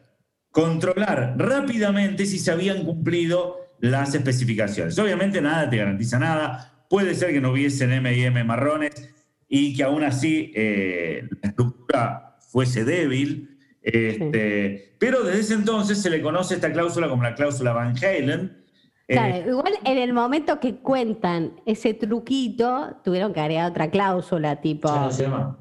[0.52, 4.98] controlar rápidamente si se habían cumplido las especificaciones.
[5.00, 6.79] Obviamente nada te garantiza nada.
[6.90, 9.10] Puede ser que no hubiesen M y M marrones
[9.48, 13.58] y que aún así eh, la estructura fuese débil.
[13.82, 18.58] Este, Pero desde ese entonces se le conoce esta cláusula como la cláusula Van Halen.
[19.08, 24.62] Eh, Claro, igual en el momento que cuentan ese truquito, tuvieron que agregar otra cláusula,
[24.62, 25.58] tipo, no se llama.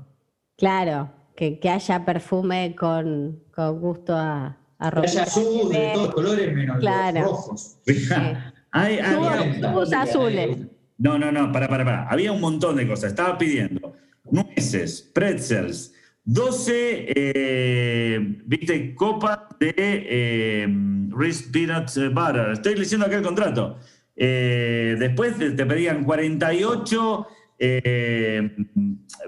[0.56, 6.14] claro, que, que haya perfume con, con gusto a, a Que haya azul de todos
[6.14, 7.20] colores menos Claro.
[7.20, 7.78] los rojos.
[8.72, 10.58] hay- hay- tubos azules.
[10.98, 12.08] No, no, no, para, para, para.
[12.08, 13.10] Había un montón de cosas.
[13.10, 13.94] Estaba pidiendo
[14.30, 20.68] nueces, pretzels, 12, eh, viste, copas de eh,
[21.10, 22.50] Reese Peanut Butter.
[22.52, 23.78] Estoy leyendo acá el contrato.
[24.14, 27.26] Eh, después te, te pedían 48,
[27.58, 28.56] eh,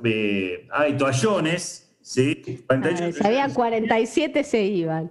[0.04, 2.64] eh, ay, toallones, ¿sí?
[2.66, 5.10] 48 Ah, había 47 se iban.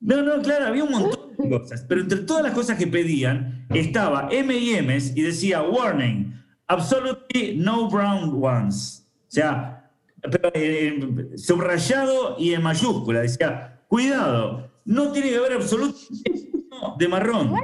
[0.00, 3.66] No, no, claro, había un montón de cosas, pero entre todas las cosas que pedían
[3.70, 6.34] estaba M&M's y decía warning,
[6.66, 9.06] absolutely no brown ones.
[9.28, 9.90] O sea,
[10.22, 16.50] pero, eh, subrayado y en mayúscula, decía, cuidado, no tiene que haber absolutamente
[16.98, 17.54] de marrón.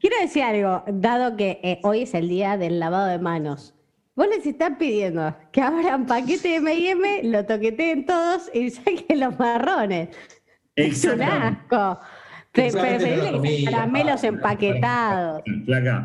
[0.00, 3.74] Quiero decir algo, dado que eh, hoy es el día del lavado de manos.
[4.16, 9.38] Vos les están pidiendo que abran paquete de M&M, lo toqueteen todos y saquen los
[9.38, 10.10] marrones.
[12.52, 14.26] Preferible comía, caramelos pa.
[14.28, 15.42] empaquetados.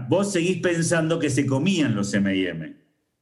[0.07, 2.75] Vos seguís pensando que se comían los M&M.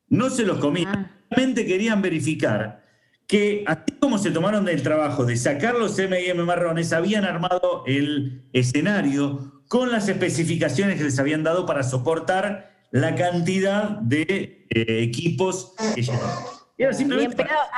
[0.07, 0.95] No se los comían.
[0.95, 1.11] Ah.
[1.29, 2.85] Solamente querían verificar
[3.27, 8.47] que, así como se tomaron del trabajo de sacar los M&M marrones, habían armado el
[8.53, 15.73] escenario con las especificaciones que les habían dado para soportar la cantidad de eh, equipos
[15.93, 16.56] que llevaban.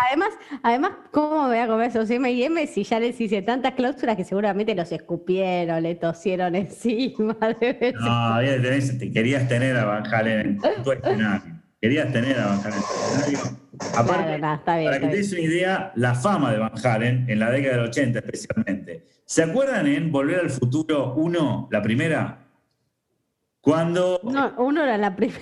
[0.08, 0.30] Además,
[0.62, 4.26] además, ¿cómo me voy a comer esos M&M si ya les hice tantas cláusulas que
[4.26, 7.38] seguramente los escupieron, le tosieron encima?
[7.40, 11.54] No, había- tenés- te querías tener a Van Halen en tu escenario.
[11.82, 13.60] Querías tener a Van Halen en tu escenario.
[13.96, 16.72] Aparte, Claro, no, está bien, para que te des una idea, la fama de Van
[16.84, 19.06] Halen, en la década del 80 especialmente.
[19.24, 22.40] ¿Se acuerdan en Volver al Futuro 1, la primera?
[23.62, 24.20] Cuando.
[24.24, 25.40] No, uno era la primera.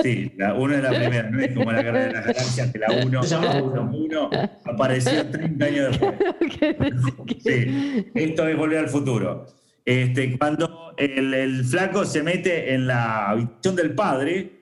[0.00, 2.78] Sí, la 1 es la primera, no es como la guerra de las galaxias, que
[2.78, 4.30] la 1 Se llama uno.
[4.64, 6.14] apareció 30 años después.
[7.44, 9.46] Sí, esto es volver al futuro.
[9.84, 14.52] Este, cuando el, el flaco se mete en la habitación del padre,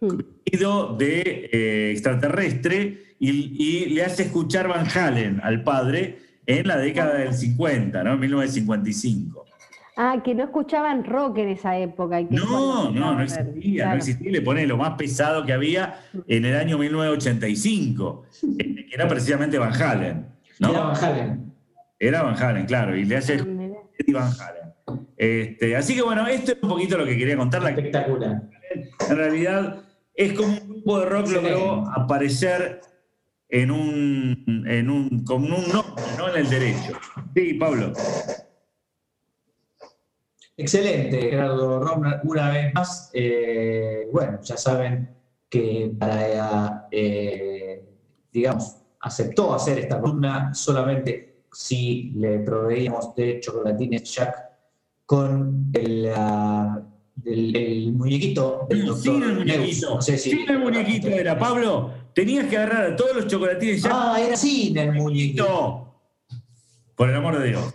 [0.00, 3.30] vestido de eh, extraterrestre, y,
[3.62, 8.14] y le hace escuchar Van Halen al padre en la década del 50, ¿no?
[8.14, 9.44] En 1955.
[10.02, 12.22] Ah, que no escuchaban rock en esa época.
[12.22, 14.32] y que No, no, no existía, no existía.
[14.32, 18.24] Le pone lo más pesado que había en el año 1985,
[18.58, 20.26] eh, que era precisamente Van Halen.
[20.58, 20.70] ¿no?
[20.70, 21.52] Era Van Halen.
[21.98, 23.44] Era Van Halen, claro, y le hace Ah.
[23.98, 25.06] Eddie Van Halen.
[25.18, 27.62] Este, así que bueno, esto es un poquito lo que quería contar.
[27.62, 28.42] La Espectacular.
[29.10, 29.82] en realidad
[30.14, 32.80] es como un grupo de rock logró aparecer
[33.50, 36.98] en un, en un, con un nombre, no en el derecho.
[37.34, 37.92] Sí, Pablo.
[40.60, 43.10] Excelente, Gerardo Romner, una vez más.
[43.14, 45.08] eh, bueno, ya saben
[45.48, 47.84] que para, eh,
[48.32, 54.36] digamos, aceptó hacer esta columna solamente si le proveíamos de chocolatines Jack
[55.06, 56.80] con el, ah,
[57.24, 59.94] el- el muñequito del doctor Sin el muñequito.
[59.96, 61.92] No sé si- Sin el muñequito era, Pablo.
[62.14, 63.90] Tenías que agarrar a todos los chocolatines ya.
[63.92, 65.86] Ah, era sin el muñequito.
[66.94, 67.74] Por el amor de Dios.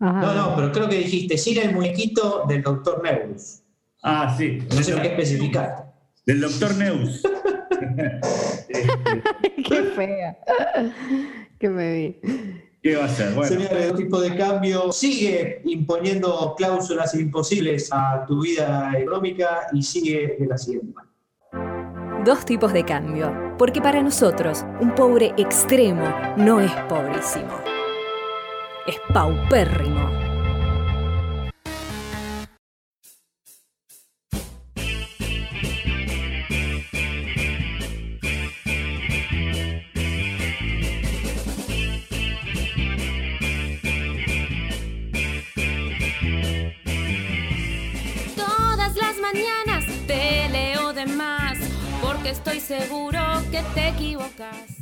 [0.00, 0.20] Ajá.
[0.20, 3.62] No, no, pero creo que dijiste sin el muñequito del doctor Neus.
[4.02, 4.58] Ah, sí.
[4.74, 5.92] No sé qué especificar.
[6.24, 7.22] Del doctor Neus.
[9.68, 10.36] Qué fea.
[11.58, 12.16] Que me vi.
[12.82, 13.34] ¿Qué va a ser?
[13.34, 13.48] Bueno.
[13.48, 20.36] Señores, el tipo de cambio sigue imponiendo cláusulas imposibles a tu vida económica y sigue
[20.38, 22.24] de la siguiente manera.
[22.24, 26.04] Dos tipos de cambio, porque para nosotros un pobre extremo
[26.36, 27.52] no es pobrísimo,
[28.88, 30.08] es paupérrimo.
[49.20, 51.58] Mañanas te leo de más,
[52.00, 53.20] porque estoy seguro
[53.50, 54.77] que te equivocas.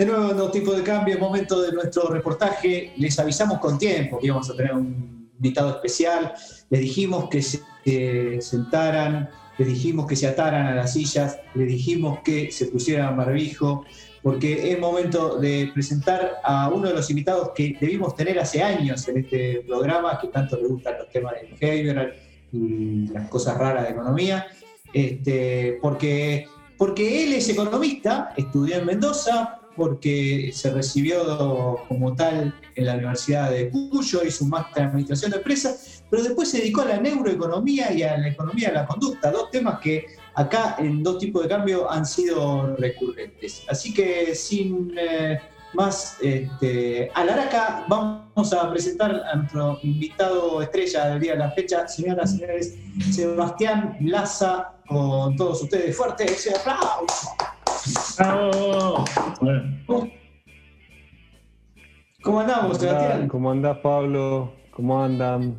[0.00, 2.94] De nuevo, en dos tipos de cambio, momento de nuestro reportaje.
[2.96, 6.32] Les avisamos con tiempo que íbamos a tener un invitado especial.
[6.70, 12.20] Les dijimos que se sentaran, les dijimos que se ataran a las sillas, les dijimos
[12.24, 13.84] que se pusieran barbijo,
[14.22, 19.06] porque es momento de presentar a uno de los invitados que debimos tener hace años
[19.06, 22.14] en este programa, que tanto le gustan los temas de behavioral
[22.50, 24.46] y las cosas raras de economía.
[24.94, 32.86] Este, porque, porque él es economista, estudió en Mendoza, porque se recibió como tal en
[32.86, 36.82] la Universidad de Cuyo, hizo un máster en Administración de Empresas, pero después se dedicó
[36.82, 41.02] a la neuroeconomía y a la economía de la conducta, dos temas que acá en
[41.02, 43.64] dos tipos de cambio han sido recurrentes.
[43.68, 45.38] Así que sin eh,
[45.74, 51.86] más este, alaraca, vamos a presentar a nuestro invitado estrella del día de la fecha,
[51.86, 52.74] señoras y señores,
[53.10, 55.96] Sebastián Laza, con todos ustedes.
[55.96, 56.52] Fuerte ese.
[58.18, 59.04] ¡Bravo!
[59.40, 60.10] Bueno,
[62.22, 62.78] ¿Cómo andamos.
[62.78, 63.28] Sebastián?
[63.28, 64.52] ¿Cómo andás, Pablo?
[64.70, 65.58] ¿Cómo andan?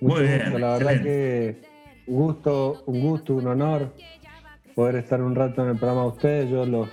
[0.00, 1.60] Muy Mucho bien, gusto, La verdad excelente.
[1.60, 3.92] que un gusto, un gusto, un honor
[4.74, 6.50] poder estar un rato en el programa de ustedes.
[6.50, 6.88] Yo los,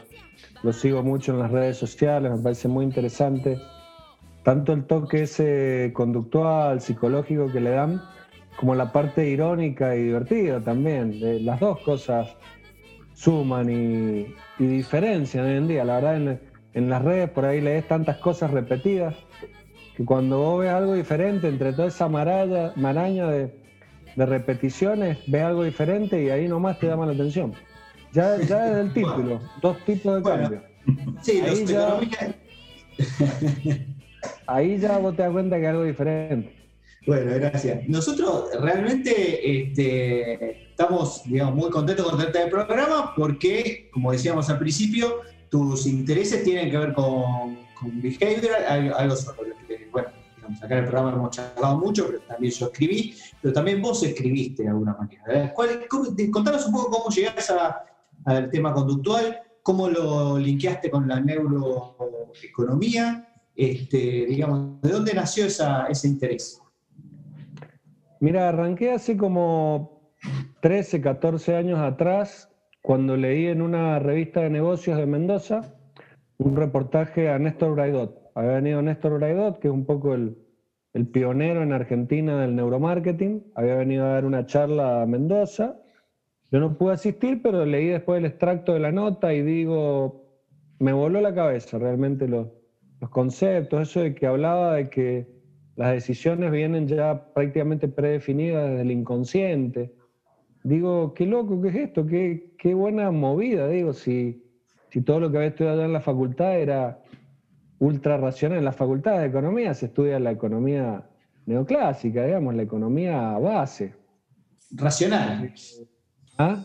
[0.61, 3.59] los sigo mucho en las redes sociales, me parece muy interesante.
[4.43, 8.01] Tanto el toque ese conductual, psicológico que le dan,
[8.57, 11.13] como la parte irónica y divertida también.
[11.21, 12.35] Eh, Las dos cosas
[13.13, 15.83] suman y, y diferencian hoy en día.
[15.85, 16.39] La verdad, en,
[16.73, 19.15] en las redes por ahí lees tantas cosas repetidas
[19.95, 23.53] que cuando vos ves algo diferente entre toda esa maralla, maraña de,
[24.15, 27.53] de repeticiones, ves algo diferente y ahí nomás te llama la atención.
[28.13, 30.61] Ya, ya desde el título, dos tipos de Bueno, cambio.
[31.21, 32.35] Sí, Ahí los ya- economistas-
[34.47, 36.53] Ahí ya vos te das cuenta que es algo diferente.
[37.07, 37.87] Bueno, gracias.
[37.87, 45.15] Nosotros realmente este, estamos digamos, muy contentos con este programa porque, como decíamos al principio,
[45.49, 50.77] tus intereses tienen que ver con, con behavioral, algo, sobre lo que, bueno, digamos, acá
[50.77, 54.69] en el programa hemos charlado mucho, pero también yo escribí, pero también vos escribiste de
[54.69, 55.53] alguna manera.
[55.53, 55.85] ¿Cuál-
[56.31, 57.83] contanos un poco cómo llegaste a-
[58.23, 65.87] al tema conductual, cómo lo linkeaste con la neuroeconomía, este, digamos, ¿de dónde nació esa,
[65.87, 66.61] ese interés?
[68.21, 69.98] Mira, arranqué hace como
[70.61, 75.75] 13, 14 años atrás, cuando leí en una revista de negocios de Mendoza
[76.39, 78.31] un reportaje a Néstor Braidot.
[78.33, 80.37] Había venido Néstor Braidot, que es un poco el,
[81.11, 83.51] pionero en Argentina del neuromarketing.
[83.55, 85.79] Había venido a dar una charla a Mendoza.
[86.51, 90.25] Yo no pude asistir, pero leí después el extracto de la nota y digo,
[90.79, 92.47] me voló la cabeza realmente los
[93.11, 95.27] conceptos, eso de que hablaba de que
[95.75, 99.93] las decisiones vienen ya prácticamente predefinidas desde el inconsciente.
[100.63, 102.05] Digo, qué loco, ¿qué es esto?
[102.05, 104.43] Qué, qué buena movida, digo, si,
[104.89, 107.01] si todo lo que había estudiado en la facultad era
[107.79, 108.59] ultra racional.
[108.59, 111.07] En la facultad de economía se estudia la economía
[111.45, 113.95] neoclásica, digamos, la economía base.
[114.71, 115.81] Racionales.
[116.37, 116.63] ¿Ah?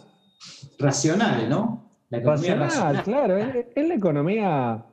[0.78, 1.90] Racionales, ¿no?
[2.10, 3.04] La economía Racional, racional.
[3.04, 4.84] claro, es, es la economía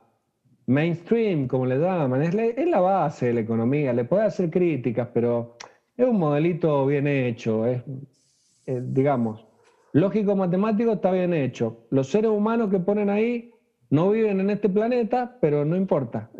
[0.66, 3.92] mainstream, como le llaman, es la, es la base de la economía.
[3.92, 5.56] Le puede hacer críticas, pero
[5.96, 7.82] es un modelito bien hecho, es,
[8.66, 9.46] eh, digamos,
[9.92, 11.86] lógico matemático está bien hecho.
[11.90, 13.52] Los seres humanos que ponen ahí
[13.92, 16.30] no viven en este planeta, pero no importa.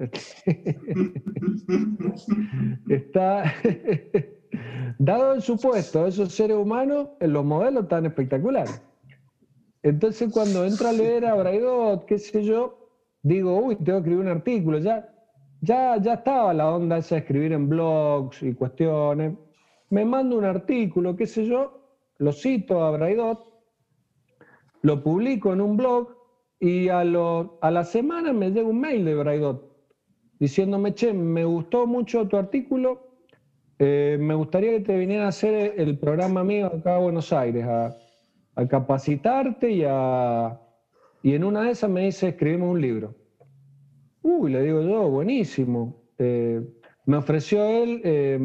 [2.89, 3.53] Está
[4.99, 8.83] dado el supuesto, esos seres humanos, en los modelos tan espectaculares.
[9.83, 12.89] Entonces, cuando entra a leer a Braidot, qué sé yo,
[13.23, 15.15] digo, uy, tengo que escribir un artículo, ya,
[15.61, 19.35] ya, ya estaba la onda esa de escribir en blogs y cuestiones.
[19.91, 21.82] Me mando un artículo, qué sé yo,
[22.23, 23.39] lo cito a Braidot,
[24.83, 26.15] lo publico en un blog
[26.61, 29.73] y a, lo- a la semana me llega un mail de Braidot
[30.39, 33.01] diciéndome, che, me gustó mucho tu artículo,
[33.79, 37.65] eh, me gustaría que te vinieran a hacer el programa mío acá a Buenos Aires,
[37.67, 37.91] a,
[38.69, 40.61] capacitarte y a...
[41.25, 43.15] Y en una de esas me dice, escribimos un libro.
[44.23, 46.03] Uy, le digo yo, buenísimo.
[46.19, 46.61] Eh,
[47.07, 48.39] me ofreció él eh,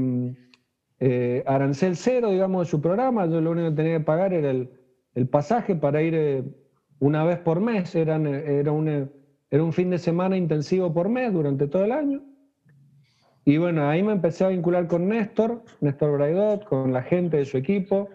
[0.99, 3.25] eh, arancel cero, digamos, de su programa.
[3.27, 4.69] Yo lo único que tenía que pagar era el,
[5.13, 6.43] el pasaje para ir eh,
[6.99, 7.93] una vez por mes.
[7.95, 9.09] Eran, eh, era, un, eh,
[9.49, 12.23] era un fin de semana intensivo por mes durante todo el año.
[13.45, 17.45] Y bueno, ahí me empecé a vincular con Néstor, Néstor Braidot, con la gente de
[17.45, 18.09] su equipo.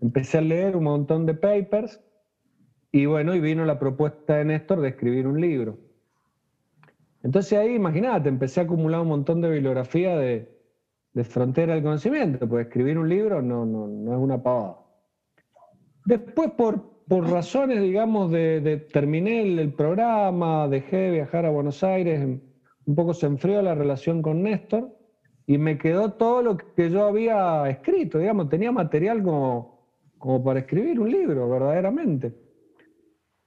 [0.00, 2.00] Empecé a leer un montón de papers.
[2.92, 5.78] Y bueno, y vino la propuesta de Néstor de escribir un libro.
[7.22, 10.59] Entonces ahí, imagínate, empecé a acumular un montón de bibliografía de,
[11.12, 14.76] de frontera del conocimiento, pues escribir un libro no, no, no es una pavada.
[16.04, 21.50] Después, por, por razones, digamos, de, de- terminé el, el programa, dejé de viajar a
[21.50, 22.24] Buenos Aires,
[22.86, 24.96] un poco se enfrió la relación con Néstor
[25.46, 30.60] y me quedó todo lo que yo había escrito, digamos, tenía material como, como para
[30.60, 32.34] escribir un libro, verdaderamente.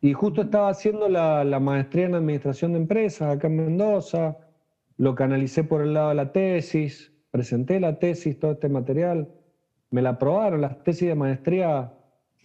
[0.01, 4.37] Y justo estaba haciendo la, la maestría en administración de empresas acá en Mendoza,
[4.97, 9.27] lo canalicé por el lado de la tesis, presenté la tesis, todo este material,
[9.89, 11.91] me la aprobaron, las tesis de maestría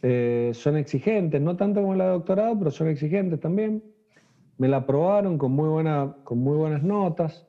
[0.01, 3.85] eh, son exigentes, no tanto como la de doctorado, pero son exigentes también.
[4.57, 7.46] Me la aprobaron con muy, buena, con muy buenas notas.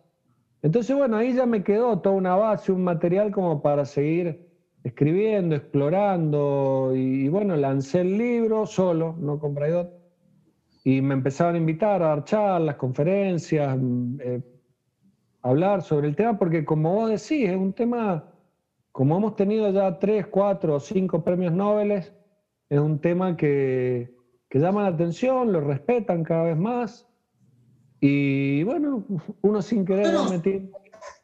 [0.64, 4.46] Entonces, bueno, ahí ya me quedó toda una base, un material como para seguir
[4.84, 9.94] escribiendo, explorando, y, bueno, lancé el libro solo, no con Braidot,
[10.84, 14.42] y me empezaron a invitar a dar charlas, conferencias, mm, eh,
[15.42, 18.32] hablar sobre el tema, porque como vos decís, es un tema,
[18.92, 22.12] como hemos tenido ya tres, cuatro o cinco premios Nobel, es
[22.70, 24.16] un tema que,
[24.50, 27.08] que llama la atención, lo respetan cada vez más,
[28.02, 29.06] y bueno,
[29.42, 30.78] uno sin querer Contanos, metiendo.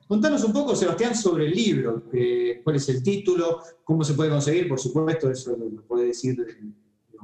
[0.07, 2.03] contanos un poco, Sebastián, sobre el libro.
[2.63, 3.61] ¿Cuál es el título?
[3.83, 4.67] ¿Cómo se puede conseguir?
[4.67, 6.35] Por supuesto, eso lo puede decir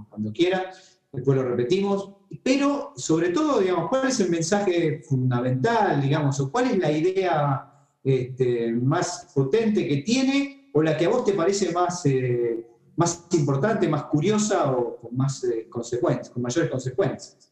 [0.10, 0.71] cuando quiera.
[1.12, 2.13] Después lo repetimos.
[2.43, 7.71] Pero, sobre todo, digamos, ¿cuál es el mensaje fundamental, digamos, o cuál es la idea
[8.03, 12.65] este, más potente que tiene, o la que a vos te parece más, eh,
[12.95, 17.51] más importante, más curiosa o con más eh, consecuencias, con mayores consecuencias?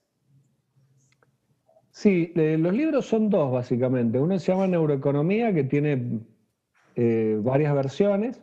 [1.91, 4.17] Sí, los libros son dos básicamente.
[4.17, 6.21] Uno se llama Neuroeconomía, que tiene
[6.95, 8.41] eh, varias versiones,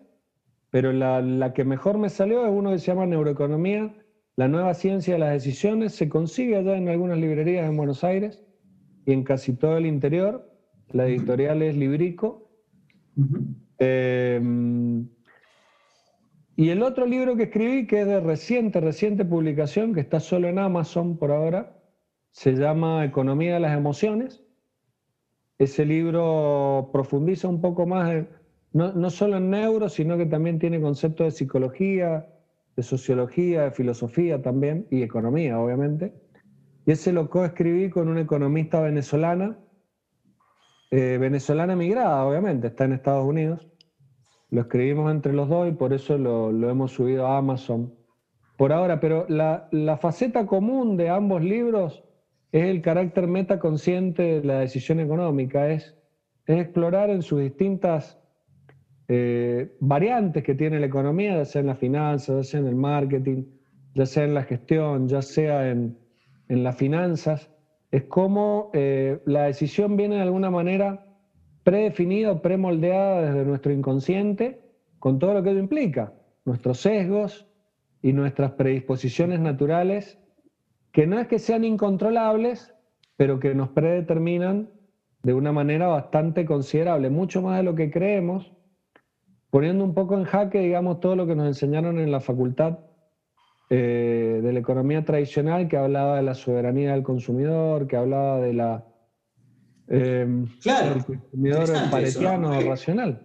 [0.69, 3.95] pero la, la que mejor me salió es uno que se llama Neuroeconomía,
[4.37, 5.95] la nueva ciencia de las decisiones.
[5.95, 8.45] Se consigue allá en algunas librerías en Buenos Aires
[9.05, 10.51] y en casi todo el interior.
[10.91, 12.51] La editorial es Librico.
[13.79, 14.41] Eh,
[16.59, 20.49] y el otro libro que escribí, que es de reciente, reciente publicación, que está solo
[20.49, 21.79] en Amazon por ahora,
[22.31, 24.43] se llama Economía de las Emociones.
[25.59, 28.29] Ese libro profundiza un poco más, en-
[28.73, 32.27] no, no solo en neuro, sino que también tiene conceptos de psicología,
[32.77, 36.15] de sociología, de filosofía también, y economía, obviamente.
[36.85, 39.59] Y ese lo coescribí con una economista venezolana,
[40.91, 43.67] eh, venezolana emigrada, obviamente, está en Estados Unidos.
[44.51, 47.93] Lo escribimos entre los dos y por eso lo, lo hemos subido a Amazon
[48.57, 52.05] por ahora, pero la, la faceta común de ambos libros
[52.53, 55.95] es el carácter metaconsciente de la decisión económica, es,
[56.47, 58.19] es explorar en sus distintas
[59.09, 62.75] eh, variantes que tiene la economía, ya sea en la finanza, ya sea en el
[62.75, 63.45] marketing,
[63.95, 65.97] ya sea en la gestión, ya sea en,
[66.49, 67.51] en las finanzas,
[67.91, 71.07] es como eh, la decisión viene de alguna manera
[71.63, 74.61] predefinida o premoldeada desde nuestro inconsciente,
[74.99, 76.13] con todo lo que ello implica,
[76.45, 77.49] nuestros sesgos
[78.03, 80.19] y nuestras predisposiciones naturales,
[80.93, 82.75] que no es que sean incontrolables,
[83.17, 84.71] pero que nos predeterminan
[85.23, 88.56] de una manera bastante considerable, mucho más de lo que creemos,
[89.51, 92.79] poniendo un poco en jaque, digamos, todo lo que nos enseñaron en la facultad
[93.69, 98.53] eh, de la economía tradicional, que hablaba de la soberanía del consumidor, que hablaba de
[98.53, 98.87] la
[99.89, 102.61] eh, Claro, del consumidor interesante eso, paretiano ¿no?
[102.61, 103.23] racional.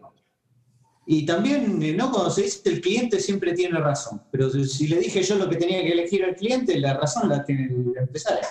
[1.05, 2.11] Y también, eh, ¿no?
[2.11, 5.57] Cuando se dice el cliente siempre tiene razón, pero si le dije yo lo que
[5.57, 8.47] tenía que elegir al cliente, la razón la tiene el empresario.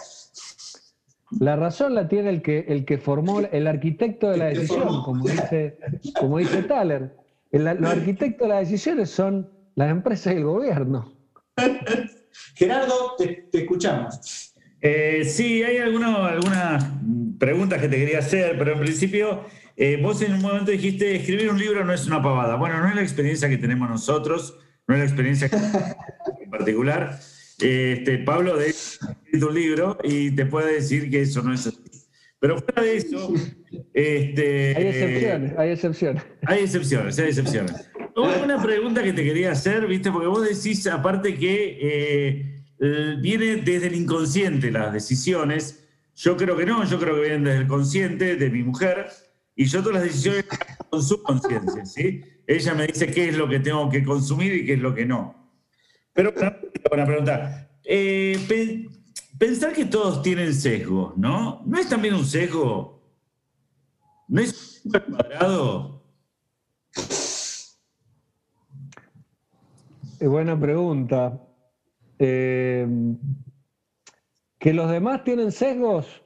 [1.38, 5.24] La razón la tiene el que, el que formó, el arquitecto de la decisión, como
[5.24, 5.78] dice,
[6.18, 7.16] como dice Thaler.
[7.52, 11.12] Los arquitectos de las decisiones son las empresas y el gobierno.
[12.54, 14.54] Gerardo, te, te escuchamos.
[14.80, 16.84] Eh, sí, hay alguna- algunas
[17.38, 19.44] preguntas que te quería hacer, pero en principio
[19.76, 22.56] eh, vos en un momento dijiste, escribir un libro no es una pavada.
[22.56, 25.56] Bueno, no es la experiencia que tenemos nosotros, no es la experiencia que
[26.44, 27.18] en particular.
[27.60, 31.52] Este, Pablo de hecho, ha escrito un libro y te puede decir que eso no
[31.52, 31.78] es así.
[32.40, 33.32] Pero fuera de eso,
[33.92, 36.22] este, Hay excepciones, hay excepciones.
[36.46, 37.90] hay excepciones, hay excepciones.
[38.16, 40.10] Una pregunta que te quería hacer, ¿viste?
[40.10, 45.86] Porque vos decís, aparte, que eh, viene desde el inconsciente las decisiones.
[46.16, 49.06] Yo creo que no, yo creo que vienen desde el consciente de mi mujer.
[49.54, 50.46] Y yo todas las decisiones
[50.88, 52.22] con su conciencia, ¿sí?
[52.46, 55.04] Ella me dice qué es lo que tengo que consumir y qué es lo que
[55.04, 55.52] no.
[56.14, 56.56] Pero una,
[56.90, 57.70] una pregunta.
[57.84, 58.86] Eh,
[59.40, 61.62] pensar que todos tienen sesgos, ¿no?
[61.64, 63.00] ¿No es también un sesgo?
[64.28, 66.02] ¿No es un cuadrado?
[70.20, 71.40] Eh, buena pregunta.
[72.18, 72.86] Eh,
[74.58, 76.22] que los demás tienen sesgos,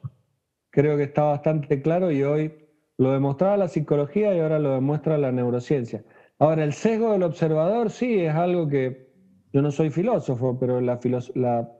[0.69, 5.17] creo que está bastante claro y hoy lo demostraba la psicología y ahora lo demuestra
[5.17, 6.03] la neurociencia.
[6.37, 9.09] Ahora, el sesgo del observador sí es algo que
[9.53, 10.99] yo no soy filósofo, pero la,
[11.35, 11.71] la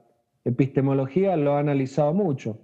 [0.46, 2.58] epistemología lo ha analizado mucho.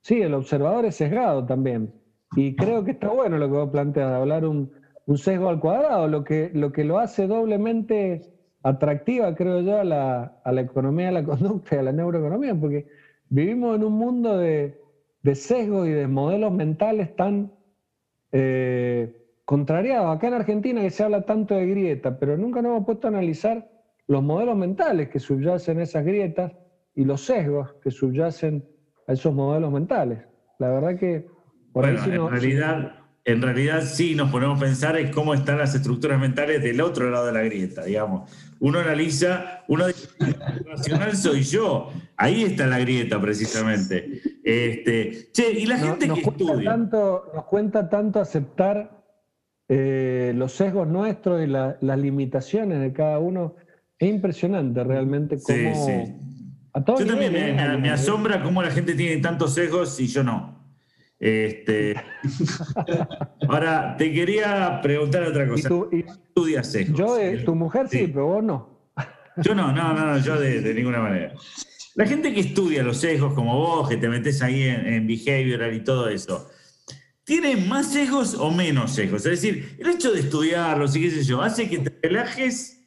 [0.00, 1.92] Sí, el observador es sesgado también.
[2.34, 4.70] Y creo que está bueno lo que vos planteas, hablar un,
[5.06, 8.22] un sesgo al cuadrado, lo que, lo que lo hace doblemente
[8.62, 12.86] atractiva, creo yo, a la, a economía de la conducta y a la neuroeconomía, porque
[13.28, 14.80] vivimos en un mundo de,
[15.34, 17.52] sesgos y de modelos mentales tan
[18.32, 19.14] eh,
[19.44, 20.16] contrariados.
[20.16, 23.10] Acá en Argentina que se habla tanto de grieta, pero nunca nos hemos puesto a
[23.10, 23.70] analizar
[24.06, 26.52] los modelos mentales que subyacen a esas grietas
[26.98, 28.64] y los sesgos que subyacen
[29.06, 30.18] a esos modelos mentales.
[30.58, 31.26] La verdad que
[31.72, 32.92] por Bueno, sí en no- realidad,
[33.24, 37.08] en realidad sí nos ponemos a pensar en cómo están las estructuras mentales del otro
[37.08, 38.28] lado de la grieta, digamos.
[38.58, 40.08] Uno analiza, uno dice,
[40.66, 41.90] racional soy yo.
[42.16, 44.20] Ahí está la grieta precisamente.
[44.42, 46.68] Este, che, y la No- gente nos, que estudia.
[46.68, 48.98] tanto, nos cuenta tanto aceptar
[49.68, 53.54] eh, los sesgos nuestros y la- las limitaciones de cada uno.
[54.00, 55.86] Es impresionante realmente Sí, cómo...
[55.86, 56.14] sí.
[56.78, 57.78] A Yo también me, niveles, me- ¿eh?
[57.78, 60.56] me asombra cómo la gente tiene tantos sesgos y yo no.
[61.20, 61.94] Este,
[63.48, 65.68] ahora, te quería preguntar otra Y cosa.
[65.68, 66.98] tú- y ¿Estudias sesgos?
[66.98, 68.06] yo, eh, tu mujer sí, Sí.
[68.08, 68.78] pero vos no.
[69.38, 71.32] Yo no, no, no, no, yo de, de ninguna manera.
[71.94, 75.74] La gente que estudia los sesgos como vos, que te metes ahí en, en behavioral
[75.74, 76.48] y todo eso,
[77.24, 79.26] ¿tiene más sesgos o menos sesgos?
[79.26, 82.77] Es decir, el hecho de estudiarlos y qué sé yo, hace que te relajes.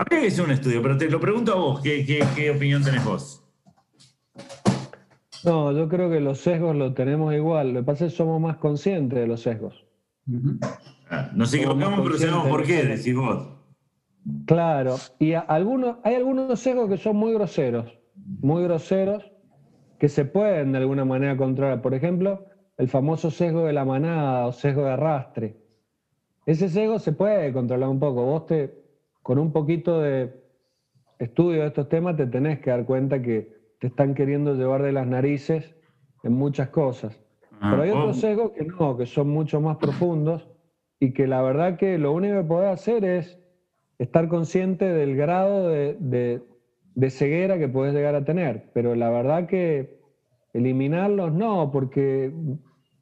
[0.00, 2.82] Habría que hacer un estudio, pero te lo pregunto a vos, ¿qué, qué, qué opinión
[2.82, 3.44] tenés vos?
[5.44, 7.74] No, yo creo que los sesgos los tenemos igual.
[7.74, 9.84] Lo que pasa es que somos más conscientes de los sesgos.
[11.10, 13.46] Ah, Nos equivocamos, pero sabemos por qué, decís vos.
[14.46, 17.92] Claro, y a- algunos, hay algunos sesgos que son muy groseros,
[18.40, 19.30] muy groseros,
[19.98, 21.82] que se pueden de alguna manera controlar.
[21.82, 22.46] Por ejemplo,
[22.78, 25.56] el famoso sesgo de la manada o sesgo de arrastre.
[26.46, 28.24] Ese sesgo se puede controlar un poco.
[28.24, 28.79] Vos te,
[29.22, 30.30] con un poquito de
[31.18, 34.92] estudio de estos temas, te tenés que dar cuenta que te están queriendo llevar de
[34.92, 35.74] las narices
[36.22, 37.20] en muchas cosas.
[37.60, 40.48] Ah, Pero hay otros sesgos que no, que son mucho más profundos
[40.98, 43.38] y que la verdad que lo único que podés hacer es
[43.98, 46.42] estar consciente del grado de, de-
[46.94, 48.70] de ceguera que puedes llegar a tener.
[48.74, 50.00] Pero la verdad que
[50.52, 52.32] eliminarlos no, porque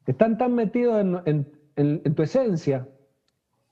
[0.07, 1.47] están tan metidos en, en-
[1.77, 2.87] en- en tu esencia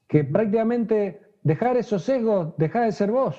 [0.09, 3.37] que prácticamente dejar esos sesgos, deja de ser vos.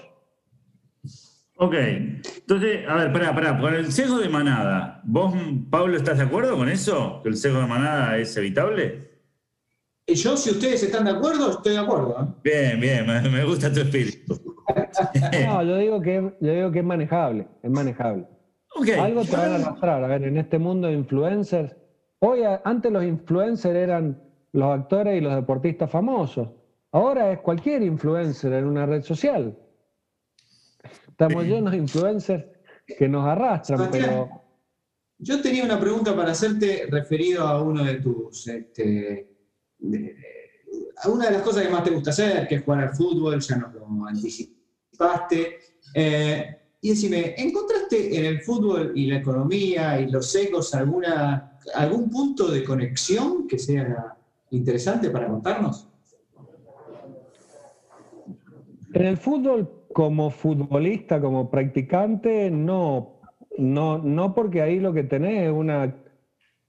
[1.58, 5.34] Ok, entonces, a ver, pará, pará, con el sesgo de manada, ¿vos,
[5.70, 7.20] Pablo, estás de acuerdo con eso?
[7.22, 9.10] ¿Que el sesgo de manada es evitable?
[10.06, 12.16] Y yo, si ustedes están de acuerdo, estoy de acuerdo.
[12.22, 12.34] ¿eh?
[12.44, 14.36] Bien, bien, me, gusta tu espíritu.
[15.46, 18.28] No, yo digo que, yo digo que es manejable, es manejable.
[18.76, 20.04] Ok, Algo te van a arrastrar.
[20.04, 21.76] A ver, en este mundo de influencers,
[22.20, 26.50] hoy antes los influencers eran los actores y los deportistas famosos.
[26.98, 29.56] Ahora es cualquier influencer en una red social.
[31.08, 32.44] Estamos llenos de influencers
[32.98, 34.42] que nos arrastran, pero
[35.20, 38.48] Yo tenía una pregunta para hacerte referido a uno de tus.
[38.48, 39.30] este,
[39.78, 40.16] de-
[41.04, 43.40] a una de las cosas que más te gusta hacer, que es jugar al fútbol,
[43.40, 45.60] ya nos lo anticipaste.
[45.94, 52.10] Eh, y decime, ¿encontraste en el fútbol y la economía y los secos alguna, algún
[52.10, 54.18] punto de conexión que sea
[54.50, 55.87] interesante para contarnos?
[59.02, 63.20] En el fútbol, como futbolista, como practicante, no,
[63.58, 65.96] no, no porque ahí lo que tenés es una,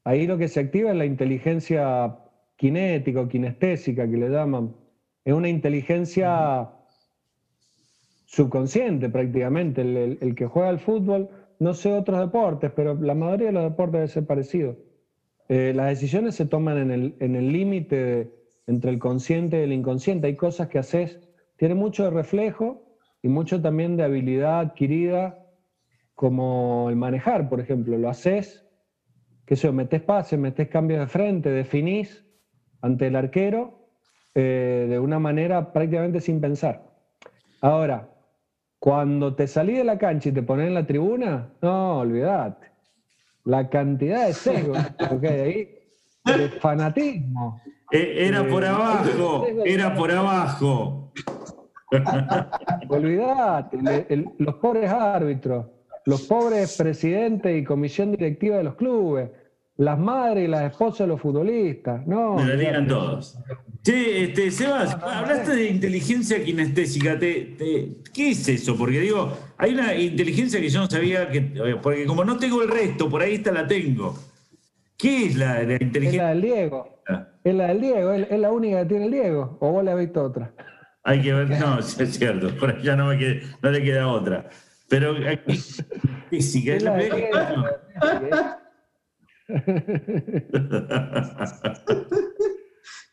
[0.05, 2.19] ahí lo que se activa es la inteligencia
[2.61, 4.75] cinética o kinestésica que le llaman.
[5.25, 6.71] Es una inteligencia
[8.27, 9.81] subconsciente prácticamente.
[9.81, 13.93] El, que juega al fútbol no sé otros deportes, pero la mayoría de los deportes
[13.93, 14.77] debe ser parecido.
[15.49, 18.35] Eh, las decisiones se toman en el en el límite
[18.67, 20.27] entre el consciente y el inconsciente.
[20.27, 21.19] Hay cosas que haces,
[21.59, 25.45] tiene mucho de reflejo y mucho también de habilidad adquirida,
[26.15, 27.99] como el manejar, por ejemplo.
[27.99, 28.65] Lo haces,
[29.45, 32.25] que sé, metes pases, metes cambios de frente, definís
[32.81, 33.89] ante el arquero
[34.35, 36.89] eh, de una manera prácticamente sin pensar.
[37.61, 38.09] Ahora,
[38.79, 42.69] cuando te salí de la cancha y te pones en la tribuna, no, olvídate.
[43.45, 44.75] La cantidad de sesgo
[45.21, 47.61] que hay ahí, de fanatismo.
[47.91, 51.08] Eh, Era por Eh, abajo, era por abajo.
[52.91, 55.67] El- el- los pobres árbitros,
[56.05, 59.31] los pobres presidentes y comisión directiva de los clubes,
[59.77, 62.07] las madres y las esposas de los futbolistas.
[62.07, 63.39] No, Me la digan todos.
[63.83, 67.19] Che, este, Sebas, hablaste de inteligencia kinestésica.
[67.19, 68.77] Te, te- ¿Qué es eso?
[68.77, 71.41] Porque digo, hay una inteligencia que yo no sabía que.
[71.83, 74.15] Porque como no tengo el resto, por ahí esta la tengo.
[74.97, 76.23] ¿Qué es la, la Es inteligencia?
[76.25, 76.99] la del Diego.
[77.45, 79.57] Es la del Diego, es, es la única que tiene el Diego.
[79.61, 80.53] ¿O vos le has visto otra?
[81.09, 84.09] Hay que ver, no, sí, es cierto, por allá no, me queda- no le queda
[84.09, 84.51] otra.
[84.91, 85.59] Pero aquí,
[86.29, 87.63] física, es la primera-
[88.21, 88.59] Diego.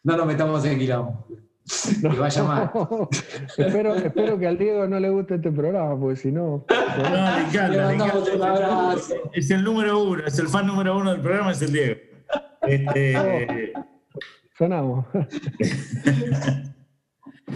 [0.04, 1.26] No nos metamos en quilombo.
[2.02, 2.70] Que vaya mal.
[3.58, 6.66] espero, espero que al Diego no le guste este programa, porque si no.
[6.70, 8.96] No, le encanta, Le encanta.
[9.34, 11.96] Es el número uno, es el fan número uno del programa, es el Diego.
[12.62, 13.74] Este,
[14.58, 15.06] Sonamos.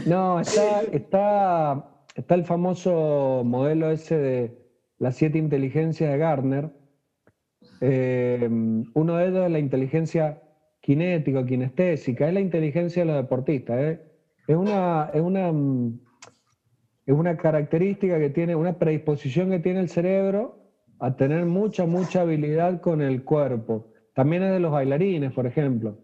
[0.05, 4.59] No, está, está, está el famoso modelo ese de
[4.99, 6.69] las siete inteligencias de Gardner.
[7.81, 8.47] Eh,
[8.93, 10.41] uno de ellos es la inteligencia
[10.81, 13.79] kinética, kinestésica, es la inteligencia de los deportistas.
[13.79, 14.01] ¿eh?
[14.47, 15.49] Es, una, es, una,
[17.05, 20.59] es una característica que tiene, una predisposición que tiene el cerebro
[20.99, 23.87] a tener mucha, mucha habilidad con el cuerpo.
[24.13, 25.97] También es de los bailarines, por ejemplo.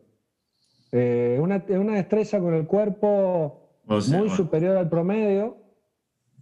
[0.92, 4.36] Eh, una, una destreza con el cuerpo O sea, muy bueno.
[4.38, 5.58] superior al promedio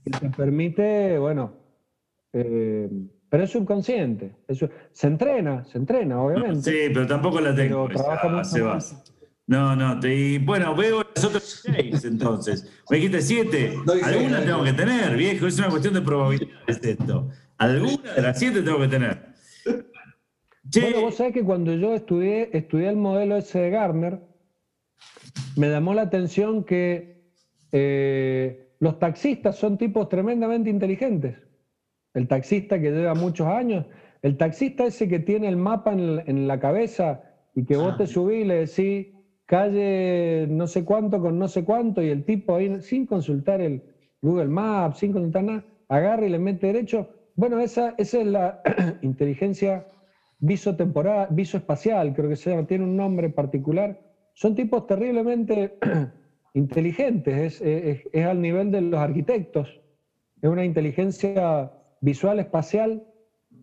[0.06, 1.54] y te permite, bueno,
[2.34, 2.90] eh,
[3.30, 4.36] pero es subconsciente.
[4.48, 6.72] eso- se entrena, se entrena, obviamente.
[6.72, 7.90] sí, pero tampoco la tengo.
[7.90, 9.04] Esa.
[9.46, 12.72] No, no, te- y bueno, veo las otras seis entonces.
[12.90, 13.74] Me dijiste siete.
[13.86, 17.30] Doy seis, Alguna doy tengo que tener, viejo, es una cuestión de probabilidades esto.
[17.58, 19.34] Alguna de las siete tengo que tener.
[20.70, 24.22] Che, Bueno, vos sabés que cuando yo estudié, estudié el modelo ese de Gardner,
[25.58, 27.13] me llamó la atención que
[27.74, 31.38] eh, los taxistas son tipos tremendamente inteligentes.
[32.14, 33.86] El taxista que lleva muchos años,
[34.22, 37.22] el taxista ese que tiene el mapa en, la- en la cabeza
[37.56, 39.08] y que vos te subís y le decís
[39.46, 43.84] calle no sé cuánto con no sé cuánto y el tipo ahí sin consultar el
[44.22, 47.10] Google Maps, sin consultar nada, agarra y le mete derecho.
[47.36, 48.62] Bueno, esa, esa es la
[49.02, 49.86] inteligencia
[50.40, 54.00] visoespacial, creo que se llama, tiene un nombre particular.
[54.34, 55.78] Son tipos terriblemente
[56.54, 59.82] inteligentes, es, es- es al nivel de los arquitectos.
[60.42, 63.04] Es una inteligencia visual espacial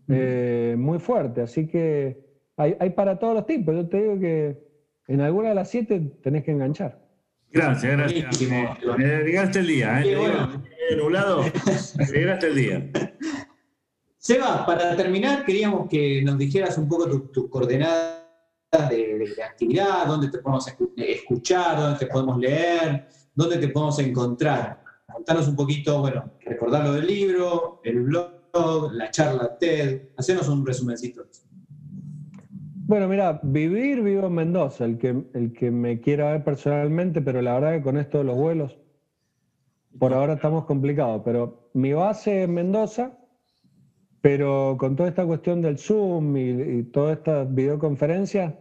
[0.09, 2.19] eh, muy fuerte, así que
[2.57, 3.75] hay, hay para todos los tipos.
[3.75, 4.59] Yo te digo que
[5.09, 6.99] en alguna de las siete tenés que enganchar.
[7.53, 8.23] gracias, gracias.
[8.49, 8.77] Buenísimo.
[8.97, 10.17] Me, me alegraste el día, ¿eh?
[10.17, 10.63] Bueno.
[10.91, 11.43] eh, nublado,
[11.99, 12.91] me alegraste el día.
[14.19, 18.20] Seba, para terminar, queríamos que nos dijeras un poco tus tus coordenadas
[18.79, 23.05] de, de- actividad, dónde te podemos escu- escuchar, dónde te podemos leer,
[23.35, 24.81] dónde te podemos encontrar.
[25.13, 30.11] Contanos un poquito, bueno, recordar lo del libro, el blog, la charla TED.
[30.17, 31.25] Hacenos un resumencito.
[32.87, 37.43] Bueno, mira, vivir vivo en Mendoza, el que, el que me quiera ver personalmente, pero
[37.43, 38.77] la verdad que con esto de los vuelos,
[39.99, 43.17] por ahora estamos complicados, pero mi base es Mendoza,
[44.21, 48.55] pero con toda esta cuestión del Zoom y, y todas estas videoconferencias,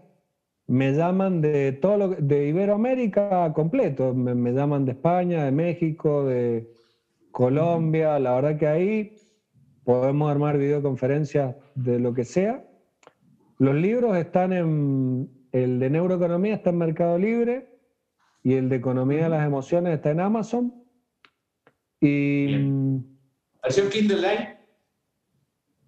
[0.69, 6.25] me llaman de todo lo, de Iberoamérica completo, me, me llaman de España, de México,
[6.25, 6.69] de
[7.31, 9.15] Colombia, la verdad que ahí
[9.83, 12.63] podemos armar videoconferencias de lo que sea.
[13.57, 17.79] Los libros están en, el de neuroeconomía está en Mercado Libre
[18.43, 20.73] y el de economía de las emociones está en Amazon.
[21.99, 22.45] Y
[23.63, 24.57] Versión Kindle Live.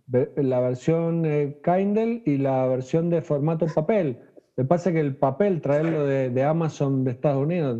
[0.07, 4.19] ve- la versión eh, Kindle y la versión de formato papel.
[4.61, 7.79] Me pasa que el papel, traerlo de, de Amazon de Estados Unidos,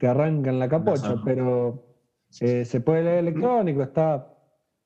[0.00, 1.94] te arranca en la capocha, pero
[2.40, 4.26] eh, se puede leer electrónico, está,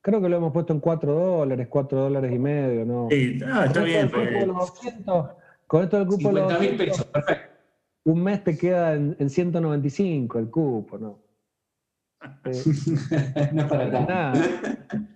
[0.03, 3.09] creo que lo hemos puesto en 4 dólares, 4 dólares y medio, ¿no?
[3.11, 4.07] Sí, ah, está Con bien.
[4.09, 4.47] cupo de pues.
[4.47, 5.27] los 200,
[5.67, 7.51] con esto del cupo de los 50 mil 200, pesos, perfecto.
[8.05, 11.19] un mes te queda en, en 195 el cupo, ¿no?
[12.45, 14.39] Eh, no es para tanto.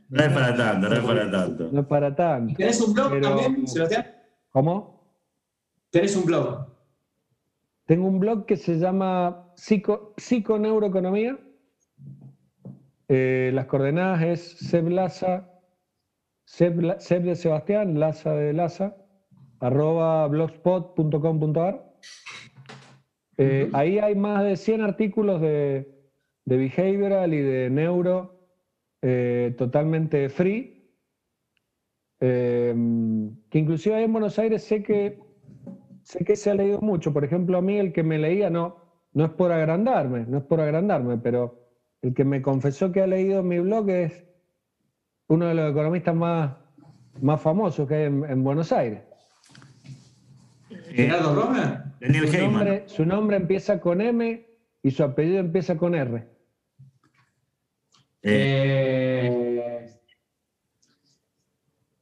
[0.08, 1.68] No es para tanto, no es para tanto.
[1.72, 2.54] no es para tanto.
[2.56, 4.06] ¿Tenés un blog Pero- también, Sebastián?
[4.48, 4.95] ¿Cómo?
[5.90, 6.66] ¿Tenés un blog?
[7.86, 11.38] Tengo un blog que se llama Psico, Psiconeuroeconomía.
[13.08, 15.08] Eh, las coordenadas es Seb, La-
[17.00, 18.96] Seb de Sebastián, Laza de Laza,
[19.60, 21.92] arroba blogspot.com.ar.
[23.38, 25.94] Eh, Ahí hay más de 100 artículos de,
[26.44, 28.40] de behavioral y de neuro
[29.02, 30.90] eh, totalmente free.
[32.18, 32.74] Eh,
[33.50, 35.20] que inclusive ahí en Buenos Aires sé que
[36.06, 37.12] sé que se ha leído mucho.
[37.12, 38.76] Por ejemplo, a mí el que me leía no,
[39.12, 41.68] no es por agrandarme, no es por agrandarme, pero
[42.00, 44.24] el que me confesó que ha leído mi blog es
[45.26, 46.54] uno de los economistas más,
[47.20, 49.00] más famosos que hay en, en Buenos Aires.
[50.90, 51.82] ¿Gerardo Romer?
[52.00, 54.46] Daniel Su nombre, su nombre empieza con M
[54.84, 56.24] y su apellido empieza con R.
[58.22, 59.56] Eh,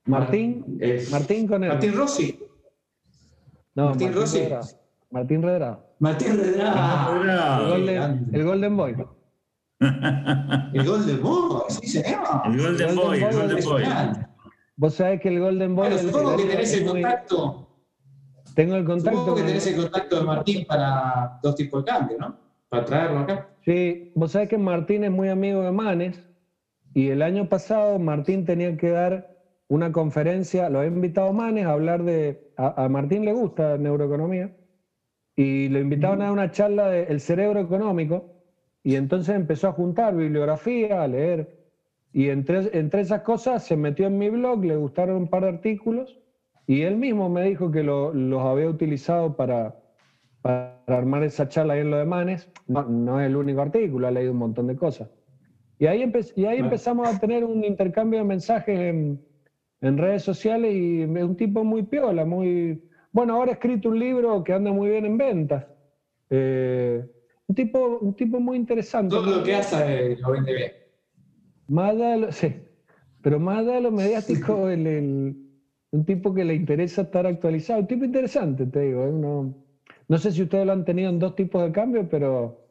[0.07, 1.73] Eh, Martín, eh, Martín con R.
[1.73, 2.44] Martín Rossi.
[3.75, 4.49] No, Martín Rossi.
[5.11, 5.87] Martín Redrado.
[6.01, 7.65] Martín Redrado.
[7.65, 8.97] El Golden, el Golden Boy.
[9.81, 12.21] El Golden Boy, sí, señor.
[12.47, 13.83] El Golden Boy, el Golden Boy.
[14.77, 15.89] Vos sabés que el Golden Boy.
[15.89, 17.69] Bueno, el- supongo el- que tenés el muy- contacto.
[18.55, 19.11] Tengo el contacto.
[19.19, 22.37] Supongo que con- tenés el contacto de Martín para dos tipos de cambio, ¿no?
[22.69, 23.49] Para traerlo acá.
[23.65, 26.21] Sí, vos sabés que Martín es muy amigo de Manes
[26.93, 29.34] y el año pasado Martín tenía que dar
[29.69, 34.51] una conferencia, lo había invitado Manes a hablar de, a, a Martín le gusta neuroeconomía
[35.37, 38.31] y lo invitaban a una charla de el cerebro económico
[38.83, 41.49] y entonces empezó a juntar bibliografía, a leer
[42.13, 45.49] y entre, entre esas cosas se metió en mi blog, le gustaron un par de
[45.49, 46.21] artículos
[46.67, 49.75] y él mismo me dijo que lo- los había utilizado para,
[50.43, 52.49] para armar esa charla ahí en lo de Manes.
[52.67, 55.09] No, no es el único artículo, ha leído un montón de cosas.
[55.79, 59.21] Y ahí, empe- y ahí empezamos a tener un intercambio de mensajes en,
[59.81, 62.83] en redes sociales y es un tipo muy piola, muy...
[63.13, 65.67] Bueno, ahora ha escrito un libro que anda muy bien en ventas.
[66.31, 67.05] Eh,
[67.47, 69.15] un, tipo, un tipo muy interesante.
[69.15, 70.73] Todo lo que hace eh, lo vende bien.
[71.69, 72.55] Más de lo, sí,
[73.23, 75.37] pero más de lo mediático, el, el-
[75.93, 79.05] un tipo que le interesa estar actualizado, un tipo interesante, te digo.
[79.05, 79.13] ¿eh?
[79.13, 79.55] No,
[80.09, 82.64] no sé si ustedes lo han tenido en dos tipos de cambio, pero.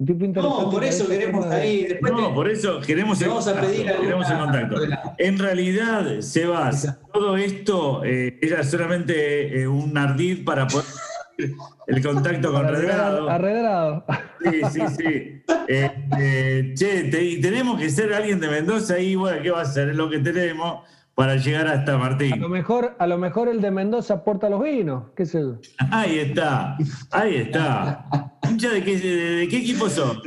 [0.00, 1.84] No, por eso queremos ahí.
[1.84, 4.86] Después No, te- por eso queremos el vamos a contacto, pedir alguna- queremos el contacto.
[4.86, 10.86] la- En realidad, Sebas, todo esto eh, era solamente eh, un ardid para poder
[11.86, 13.28] el contacto con Redrado.
[13.28, 14.04] a- Arredrado.
[14.42, 15.36] Sí, sí, sí.
[15.72, 15.88] Eh,
[16.18, 19.90] eh, che, te- tenemos que ser alguien de Mendoza y bueno, ¿qué va a ser?
[19.90, 20.80] Es lo que tenemos
[21.14, 22.50] para llegar hasta A lo Martín.
[22.50, 25.58] mejor, a lo mejor el de Mendoza aporta los vinos, qué sé yo.
[25.92, 26.76] Ahí está,
[27.12, 28.29] ahí está.
[28.50, 30.20] Hincha, ¿de qué, de, de qué equipo sos?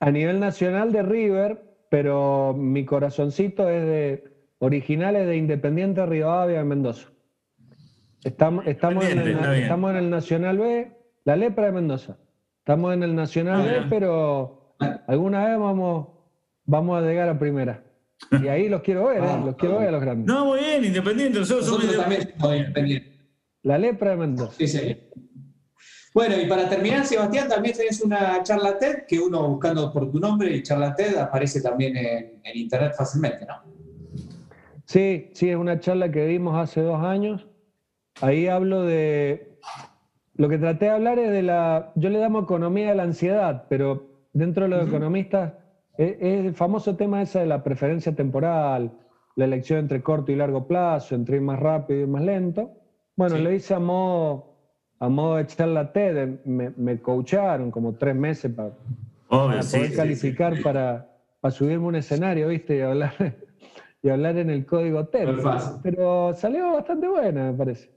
[0.00, 4.24] A nivel nacional de River, pero mi corazoncito es de
[4.58, 7.08] originales de Independiente Rivadavia de Mendoza.
[8.24, 10.92] Estamos, estamos, en Independiente, el, estamos en el Nacional B,
[11.24, 12.18] la lepra de Mendoza.
[12.58, 13.88] Estamos en el Nacional Ah, B, bien.
[13.88, 14.74] pero
[15.06, 16.08] alguna vez vamos,
[16.64, 17.82] vamos a llegar a primera.
[18.42, 19.40] Y ahí los quiero ver, ¿eh?
[19.44, 20.26] los quiero ver a los grandes.
[20.26, 21.38] No, muy bien, Independiente.
[21.38, 22.38] Nosotros somos Nosotros independientes.
[22.38, 23.12] también somos independientes.
[23.62, 24.52] La lepra de Mendoza.
[24.58, 24.96] Sí, señor.
[26.16, 30.18] Bueno, y para terminar, Sebastián, también tenés una charla TED que uno buscando por tu
[30.18, 33.56] nombre y charla TED aparece también en, en internet fácilmente, ¿no?
[34.86, 37.46] Sí, sí, es una charla que dimos hace dos años.
[38.22, 39.58] Ahí hablo de.
[40.36, 41.92] Lo que traté de hablar es de la.
[41.96, 45.52] Yo le llamo economía de la ansiedad, pero dentro de los economistas
[45.98, 48.90] es, es el famoso tema ese de la preferencia temporal,
[49.34, 52.70] la elección entre corto y largo plazo, entre ir más rápido y más lento.
[53.16, 53.42] Bueno, Sí.
[53.42, 54.55] lo hice a modo,
[54.98, 56.40] a modo de charla TED.
[56.44, 58.70] Me, me coacharon como tres meses para
[59.28, 59.96] Obvio, para sí, poder sí, sí.
[59.96, 61.08] calificar Para,
[61.40, 62.78] para subirme a un escenario, ¿viste?
[62.78, 63.14] Y hablar,
[64.02, 65.26] y hablar en el código TED.
[65.28, 65.80] No.
[65.82, 67.90] Pero salió bastante buena, me parece.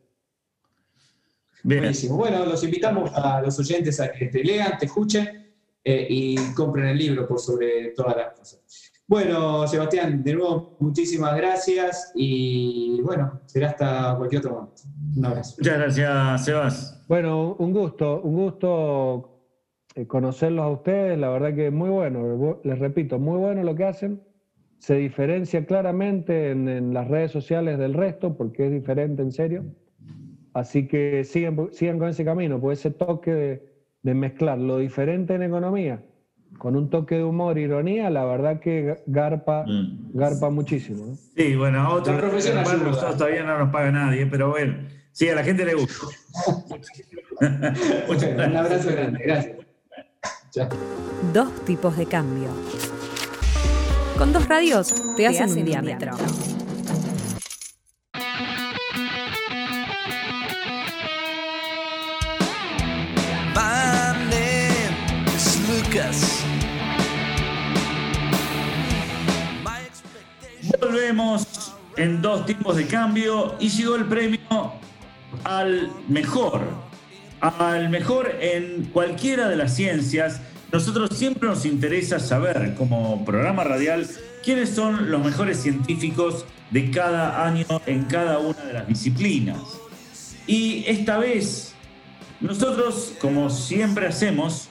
[1.64, 1.82] Bien.
[1.82, 2.16] Buenísimo.
[2.16, 6.88] Bueno, los invitamos a los oyentes a que te lean, te escuchen eh, y compren
[6.88, 8.89] el libro por sobre todas las cosas.
[9.10, 14.84] Bueno, Sebastián, de nuevo, muchísimas gracias y bueno, será hasta cualquier otro momento.
[15.18, 15.56] Un abrazo.
[15.58, 17.06] Muchas gracias, Sebas.
[17.08, 19.48] Bueno, un gusto, un gusto
[19.96, 23.74] eh, conocerlos a ustedes, la verdad que es muy bueno, les repito, muy bueno lo
[23.74, 24.22] que hacen.
[24.78, 29.66] Se diferencia claramente en, en las redes sociales del resto, porque es diferente en serio.
[30.54, 35.34] Así que sigan, sigan con ese camino, pues ese toque de, de mezclar lo diferente
[35.34, 36.04] en economía
[36.58, 40.10] con un toque de humor, ironía, la verdad que garpa, Mm.
[40.14, 41.06] garpa muchísimo.
[41.06, 41.16] ¿no?
[41.36, 44.76] Sí, bueno, a otro La profesión nosotros todavía no nos paga nadie, pero bueno,
[45.12, 46.08] sí, a la gente le gusta.
[48.08, 49.58] Muchas Bueno, un abrazo grande, gracias.
[50.54, 50.68] Ya.
[51.34, 52.50] Dos tipos de cambio.
[54.18, 56.12] Con dos radios te hacen, un diámetro.
[63.56, 64.94] My name
[65.36, 66.39] is Lucas.
[70.80, 74.40] Volvemos en dos tipos de cambio y llegó el premio
[75.44, 76.62] al mejor.
[77.42, 80.42] Al mejor en cualquiera de las ciencias.
[80.72, 84.08] Nosotros siempre nos interesa saber, como programa radial,
[84.44, 89.60] quiénes son los mejores científicos de cada año en cada una de las disciplinas.
[90.48, 91.74] Y esta vez,
[92.40, 94.70] nosotros, como siempre hacemos,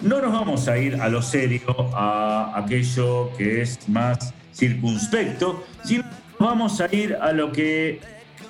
[0.00, 6.04] no nos vamos a ir a lo serio, a aquello que es más circunspecto, sino
[6.38, 8.00] vamos a ir a lo que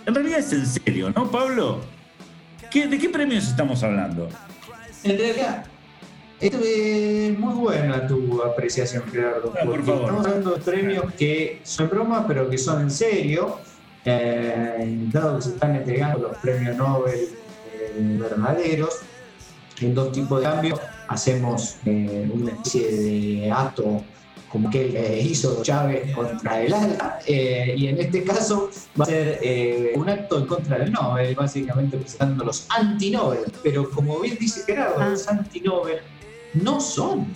[0.07, 1.80] en realidad es en serio, ¿no, Pablo?
[2.70, 4.28] ¿Qué- ¿De qué premios estamos hablando?
[5.05, 5.64] En realidad,
[6.40, 9.53] esto es muy buena tu apreciación, Gerardo.
[9.55, 10.00] Ah, por porque favor.
[10.03, 13.59] Estamos hablando de premios que son broma, pero que son en serio.
[14.05, 17.20] eh, dado que se están entregando los premios Nobel
[17.72, 18.98] eh, verdaderos,
[19.80, 24.03] en dos tipos de cambio, hacemos eh, una especie de acto
[24.53, 28.68] como que eh, hizo Chávez contra el ALA, eh, y en este caso
[29.00, 33.50] va a ser eh, un acto en contra del Nobel, básicamente presentando los anti-Nobel.
[33.62, 35.09] Pero como bien dice Gerardo, Ah.
[35.09, 36.00] los anti-Nobel
[36.53, 37.28] no son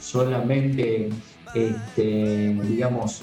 [0.00, 1.10] solamente,
[1.54, 3.22] este, digamos,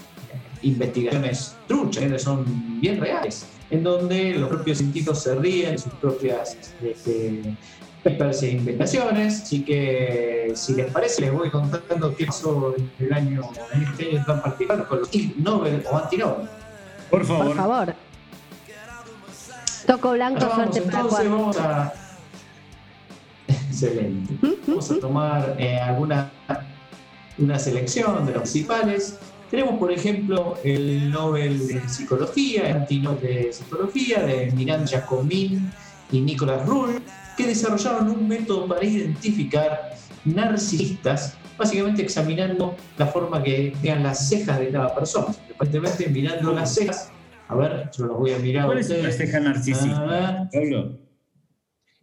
[0.62, 2.46] investigaciones truchas, son
[2.80, 7.42] bien reales, en donde los propios científicos se ríen de sus propias este,
[8.04, 9.42] papers e investigaciones.
[9.42, 14.10] Así que, si les parece, les voy contando qué pasó en el año, en este
[14.10, 16.48] año tan particular con los Ig Nobel o anti-Nobel.
[17.10, 17.48] Por favor.
[17.48, 17.96] Por favor.
[19.86, 21.40] Toco blanco, vamos, suerte para entonces Juan.
[21.40, 21.94] vamos a.
[23.48, 24.34] Excelente.
[24.68, 26.32] Vamos a tomar eh, alguna
[27.38, 29.18] una selección de los principales.
[29.50, 35.72] Tenemos, por ejemplo, el Nobel de Psicología, el Antinobel de Psicología de Miran Jacomín
[36.12, 37.02] y Nicolas Rull,
[37.42, 44.60] que desarrollaron un método para identificar narcisistas, básicamente examinando la forma que tengan las cejas
[44.60, 45.34] de cada persona.
[45.56, 47.12] Aparentemente, mirando las cejas,
[47.48, 48.64] a ver, yo los voy a mirar.
[48.64, 50.50] a ¿Cuál es una ceja narcisista?
[50.52, 51.00] Pablo.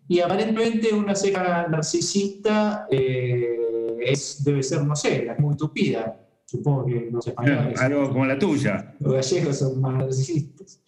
[0.08, 6.18] Y aparentemente una ceja narcisista eh, es, debe ser, no sé, la muy tupida.
[6.46, 8.94] Supongo que los españoles, Algo como la tuya.
[9.00, 10.80] los gallegos son más narcisistas.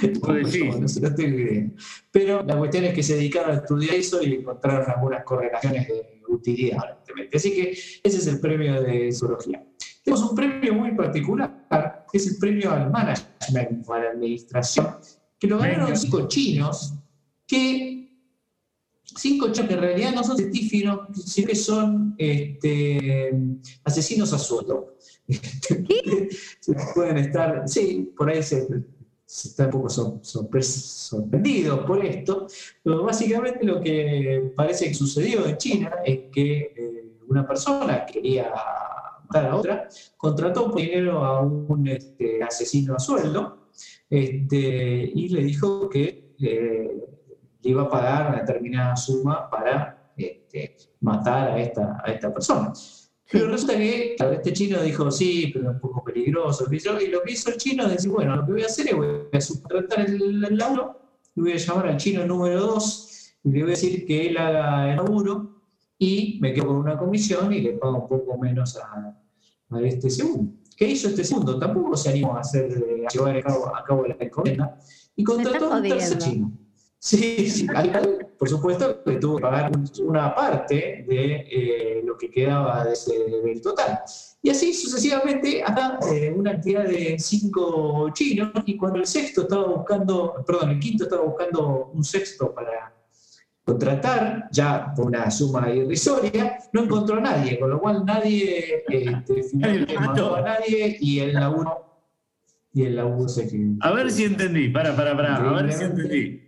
[1.16, 1.70] Tengo idea.
[2.10, 6.20] Pero la cuestión es que se dedicaron a estudiar eso y encontraron algunas correlaciones de
[6.28, 7.36] utilidad, aparentemente.
[7.36, 9.64] Así que ese es el premio de zoología.
[10.04, 14.96] Tenemos un premio muy particular, que es el premio al management o a la administración,
[15.38, 16.94] que lo ganaron cinco chinos
[17.46, 17.98] que
[19.16, 23.32] cinco chinos que en realidad no son científicos, sino que son este,
[23.84, 24.96] asesinos a sueldo.
[26.94, 28.66] Pueden estar, sí, por ahí se
[29.28, 32.46] está un poco sorprendidos por esto,
[32.82, 38.50] pero básicamente lo que parece que sucedió en China es que eh, una persona quería
[39.24, 43.68] matar a otra, contrató por dinero a un este, asesino a sueldo
[44.08, 46.90] este, y le dijo que eh,
[47.62, 52.72] le iba a pagar una determinada suma para este, matar a esta, a esta persona.
[53.30, 56.66] Pero resulta que claro, este chino dijo, sí, pero es un poco peligroso.
[56.70, 58.96] Y lo que hizo el chino es decir, bueno, lo que voy a hacer es
[58.96, 60.98] voy a el, el laburo
[61.36, 64.36] y voy a llamar al chino número 2 y le voy a decir que él
[64.38, 65.62] haga el laburo
[65.98, 69.14] y me quedo con una comisión y le pago un poco menos a,
[69.70, 70.52] a este segundo.
[70.76, 71.58] ¿Qué hizo este segundo?
[71.58, 72.72] Tampoco se animó a, hacer,
[73.06, 74.78] a llevar a cabo, a cabo la encomienda
[75.16, 76.52] y contrató a un tercer chino.
[76.98, 82.16] Sí, sí, al por supuesto que tuvo que pagar un- una parte de eh, lo
[82.16, 83.98] que quedaba de ese, del total.
[84.40, 89.64] Y así sucesivamente hasta eh, una cantidad de cinco chinos y cuando el sexto estaba
[89.66, 92.94] buscando, perdón, el quinto estaba buscando un sexto para
[93.64, 99.42] contratar, ya por una suma irrisoria, no encontró a nadie, con lo cual nadie este,
[99.50, 102.00] finalmente mandó a nadie y el laburo,
[102.72, 103.72] y el laburo se quedó.
[103.80, 106.47] A ver si entendí, para, para, para, a ver si entendí.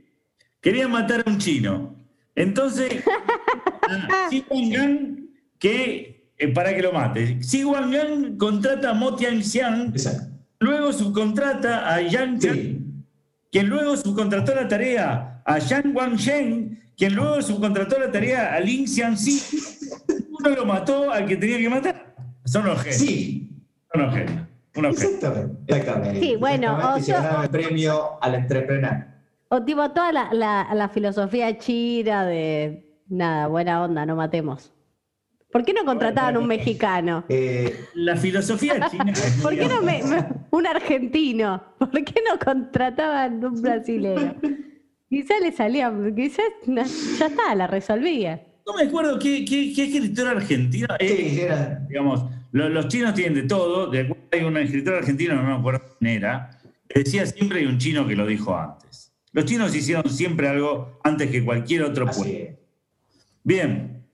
[0.61, 1.95] Querían matar a un chino.
[2.35, 9.15] Entonces, a Xi Guanggang, que, eh, para que lo mate, Xi Guanggang contrata a Mo
[9.17, 9.93] Tianxiang,
[10.61, 12.79] luego subcontrata a Yang Chang, Sí.
[13.51, 18.87] quien luego subcontrató la tarea a Yang Wangsheng, quien luego subcontrató la tarea a Lin
[18.87, 19.43] Xianxi.
[20.39, 22.15] Uno lo mató al que tenía que matar.
[22.45, 23.01] Son los genios.
[23.01, 23.51] Sí,
[23.93, 24.47] Son los genios.
[24.73, 26.21] Exactamente, exactamente.
[26.21, 29.07] Sí, bueno, Exactamente, o se sea- ganaba el premio al entrepreneur.
[29.53, 34.73] O tipo toda la, la- la filosofía china de nada, buena onda, no matemos.
[35.51, 37.25] ¿Por qué no contrataban un mexicano?
[37.29, 40.01] Eh, La filosofía china ¿Por qué no me,
[40.53, 41.61] un argentino?
[41.79, 44.37] ¿Por qué no contrataban un brasileño?
[45.09, 46.45] Quizás le salía, quizás
[47.19, 48.47] ya está, la resolvía.
[48.65, 50.87] No me acuerdo qué, qué, qué escritor argentino.
[51.01, 53.89] eh, sí, era- digamos, lo- los chinos tienen de todo.
[53.91, 56.51] De acuerdo, hay un escritor argentino, no me acuerdo quién era,
[56.89, 59.10] que decía siempre hay un chino que lo dijo antes.
[59.33, 62.39] Los chinos hicieron siempre algo antes que cualquier otro así pueblo.
[62.39, 62.59] es.
[63.43, 64.05] Bien,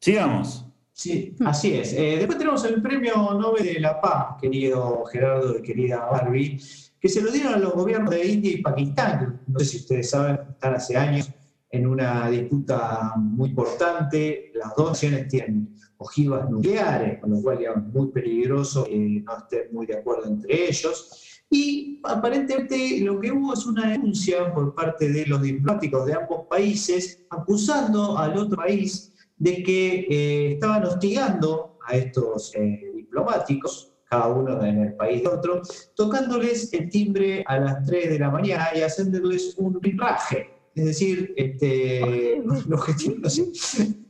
[0.00, 0.66] sigamos.
[0.92, 1.92] Sí, así es.
[1.94, 6.60] Eh, después tenemos el premio Nobel de la Paz, querido Gerardo y querida Barbie,
[7.00, 9.40] que se lo dieron a los gobiernos de India y Pakistán.
[9.46, 11.30] No sé si ustedes saben, están hace años
[11.70, 14.52] en una disputa muy importante.
[14.54, 19.72] Las dos naciones tienen ojivas nucleares, con lo cual es muy peligroso que no estén
[19.72, 21.31] muy de acuerdo entre ellos.
[21.52, 26.46] Y aparentemente lo que hubo es una denuncia por parte de los diplomáticos de ambos
[26.48, 34.28] países acusando al otro país de que eh, estaban hostigando a estos eh, diplomáticos, cada
[34.28, 35.60] uno en el país de otro,
[35.94, 40.51] tocándoles el timbre a las 3 de la mañana y haciéndoles un rinraje.
[40.74, 43.46] Es decir, este, el objetivo no sé,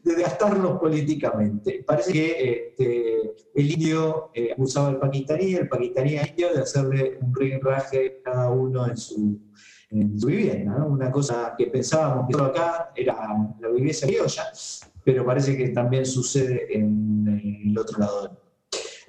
[0.03, 1.85] de gastarlos políticamente.
[1.87, 7.19] Parece que este, el indio eh, acusaba al pakistaní, el pakistaní al indio de hacerle
[7.21, 9.41] un rinraje cada uno en su,
[9.91, 10.79] en su vivienda.
[10.79, 10.87] ¿no?
[10.89, 13.29] Una cosa que pensábamos que solo acá era
[13.61, 14.45] la vivienda criolla,
[15.05, 18.39] pero parece que también sucede en el otro lado.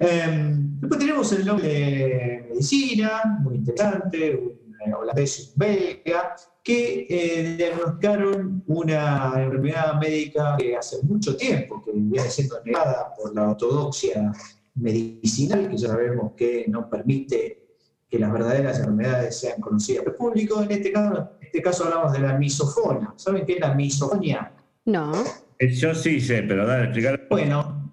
[0.00, 8.62] Eh, después tenemos el Nobel de Medicina, muy interesante, y un belga, que eh, diagnosticaron
[8.66, 14.32] una enfermedad médica que hace mucho tiempo, que viene siendo negada por la ortodoxia
[14.76, 17.60] medicinal, que ya sabemos que no permite
[18.08, 20.62] que las verdaderas enfermedades sean conocidas por el público.
[20.62, 23.12] En este caso, en este caso hablamos de la misofonia.
[23.16, 24.52] ¿Saben qué es la misofonia?
[24.86, 25.12] No.
[25.58, 27.26] Eh, Yo sí sé, pero dale, explicar.
[27.30, 27.92] Bueno,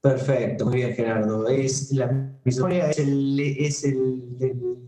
[0.00, 1.48] perfecto, muy bien Gerardo.
[1.48, 2.06] Es, la
[2.44, 4.83] misofonia es, el, es el- el- el-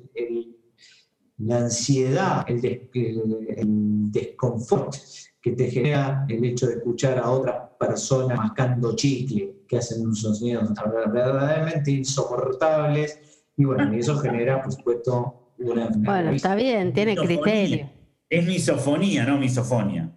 [1.38, 4.94] la ansiedad, el, des- el- el desconfort
[5.40, 10.20] que te genera el hecho de escuchar a otras personas mascando chicle, que hacen unos
[10.20, 10.70] sonidos
[11.12, 13.20] verdaderamente insoportables.
[13.56, 17.42] Y bueno, y eso genera, por supuesto, una Bueno, está bien, tiene Misofonía.
[17.42, 17.90] criterio.
[18.28, 20.10] Es misofonía, no misofonia.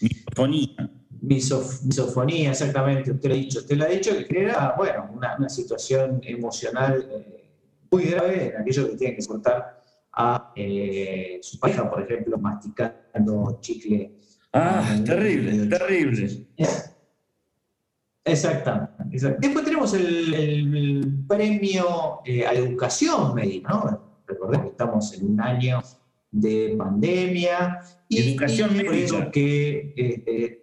[0.00, 0.90] Misofonía.
[1.22, 3.58] Misof- misofonía, exactamente, usted lo ha dicho.
[3.58, 7.50] Usted lo ha dicho que genera, bueno, una, una situación emocional eh,
[7.90, 9.75] muy grave en aquellos que tienen que soportar
[10.16, 14.12] a eh, su pareja, por ejemplo, masticando chicle.
[14.52, 16.46] Ah, Eh, terrible, eh, terrible.
[18.24, 19.04] Exactamente.
[19.16, 24.22] exact- Después tenemos el, el premio eh, a educación médica, ¿no?
[24.26, 25.80] Recordemos que estamos en un año
[26.32, 29.30] de pandemia y, Educación y médica.
[29.30, 30.62] que eh, eh,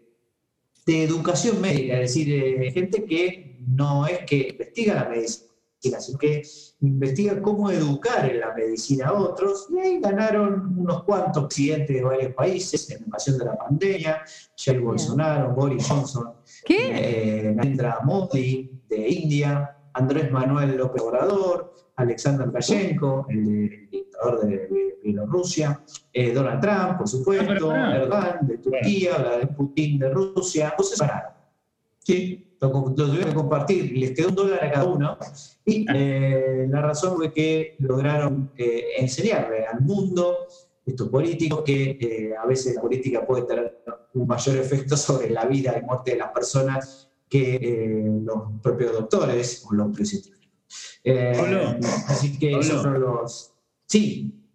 [0.86, 5.53] de educación médica, es decir, eh, gente que no es que investiga la medicina,
[5.92, 6.42] sino que
[6.82, 12.04] investiga cómo educar en la medicina a otros, y ahí ganaron unos cuantos presidentes de
[12.04, 14.22] varios países en ocasión de la pandemia,
[14.58, 16.34] Jair Bolsonaro, Boris Johnson,
[16.66, 17.48] ¿Qué?
[17.48, 25.84] eh, Narendra Modi de India, Andrés Manuel López Obrador, Alexander Lukashenko, el, dictador de Bielorrusia,
[26.12, 27.98] eh, Donald Trump, por supuesto, Ah, pará.
[27.98, 31.34] Erdogan de Turquía, Vladimir Putin de Rusia, entonces ganaron.
[32.04, 35.18] Sí, lo, lo tuvieron que compartir, les quedó un dólar a cada uno.
[35.66, 40.48] Y eh, la razón fue que lograron eh, enseñarle al mundo,
[40.86, 43.84] estos políticos, que eh, a veces la política puede tener
[44.14, 49.66] un mayor efecto sobre la vida y muerte de las personas que los propios doctores
[49.68, 49.88] o los
[51.04, 51.78] Pablo,
[52.08, 53.54] así que esos son los.
[53.88, 54.52] Sí,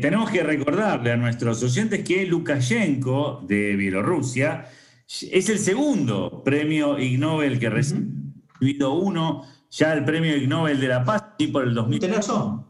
[0.00, 4.64] tenemos que recordarle a nuestros oyentes que Lukashenko de Bielorrusia
[5.06, 10.88] es el segundo premio Ig Nobel que recibido uno, ya el premio Ig Nobel de
[10.88, 12.00] la Paz, y por el 2000.
[12.00, 12.66] Tenés razón.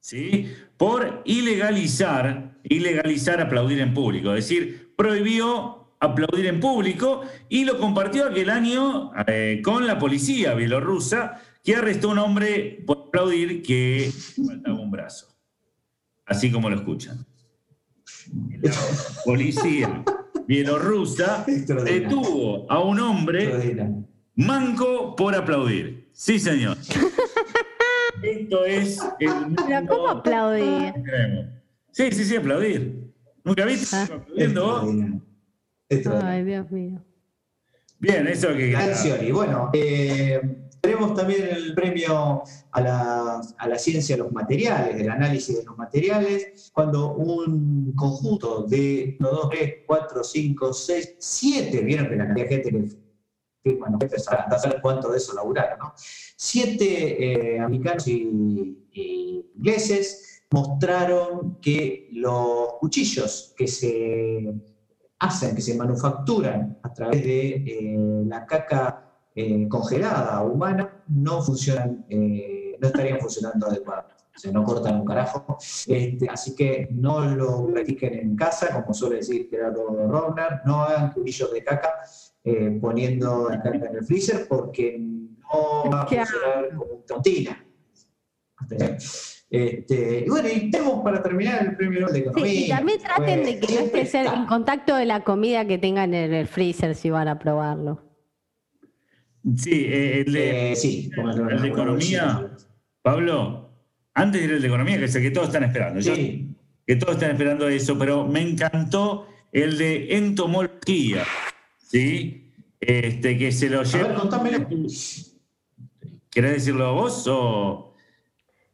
[0.00, 0.50] ¿sí?
[0.78, 8.26] por ilegalizar, ilegalizar aplaudir en público, es decir, prohibió aplaudir en público y lo compartió
[8.26, 14.12] aquel año eh, con la policía bielorrusa que arrestó a un hombre por aplaudir que
[14.46, 15.26] faltaba un brazo,
[16.24, 17.26] así como lo escuchan.
[18.62, 18.72] La
[19.24, 20.04] policía
[20.48, 21.44] bielorrusa
[21.84, 23.84] detuvo a un hombre
[24.34, 26.08] manco por aplaudir.
[26.12, 26.76] Sí, señor.
[28.22, 31.46] Esto es el Pero ¿cómo mundo que queremos.
[31.92, 33.12] Sí, sí, sí, aplaudir.
[33.44, 34.08] ¿Nunca viste Ah.
[34.10, 36.22] aplaudiendo vos?
[36.24, 37.04] Ay, Dios mío.
[38.00, 39.24] Bien, eso que Canción.
[39.24, 40.40] Y bueno, eh,
[40.80, 45.64] Tenemos también el premio a la, a la ciencia de los materiales, del análisis de
[45.64, 52.16] los materiales, cuando un conjunto de 1, 2, 3, 4, 5, 6, 7, vieron que
[52.16, 53.08] la cantidad de gente que
[53.62, 55.92] firma, no empezar a saber cuánto de eso laburaron, ¿no?
[55.96, 64.54] Siete eh, americanos y, y ingleses mostraron que los cuchillos que se
[65.18, 69.07] hacen, que se manufacturan a través de eh, la caca
[69.40, 74.24] eh, congelada humana, no funcionan, eh, no estarían funcionando adecuadamente.
[74.34, 75.56] O sea, no cortan un carajo.
[75.86, 81.12] Este, así que no lo practiquen en casa, como suele decir Gerardo Rovner, no hagan
[81.12, 82.00] cuchillos de caca
[82.42, 87.64] eh, poniendo la caca en el freezer porque no va a funcionar como tontina.
[89.50, 92.66] Este, y bueno, y tenemos para terminar el premio Nobel de Sí, Economía.
[92.66, 96.34] y también traten de que no esté en contacto de la comida que tengan en
[96.34, 98.07] el freezer si van a probarlo.
[99.56, 101.10] Sí, eh, el de, Eh, sí,
[101.50, 102.50] el de economía,
[103.02, 103.70] Pablo,
[104.14, 106.00] antes de ir al de economía, que es el que todos están esperando.
[106.00, 106.48] Yo- Sí,
[106.86, 111.24] que todos están esperando eso, pero me encantó el de entomología,
[111.78, 112.50] ¿sí?
[112.80, 114.14] Este, que se lo a ver, lleva.
[114.14, 114.66] contámelo.
[116.30, 117.94] ¿Querés decirlo vos o.?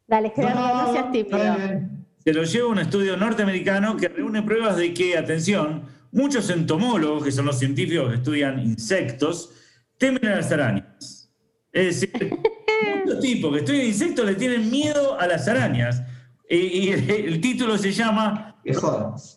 [0.07, 1.37] Dale, Gerardo, no, seas tímido.
[1.37, 2.05] bien.
[2.23, 7.31] Se lo lleva un estudio norteamericano que reúne pruebas de que, atención, muchos entomólogos, que
[7.31, 9.51] son los científicos que estudian insectos,
[9.97, 11.31] temen a las arañas.
[11.71, 12.37] Es decir,
[13.05, 16.01] muchos tipos que estudian insectos le tienen miedo a las arañas.
[16.49, 18.55] Y, y el, el título se llama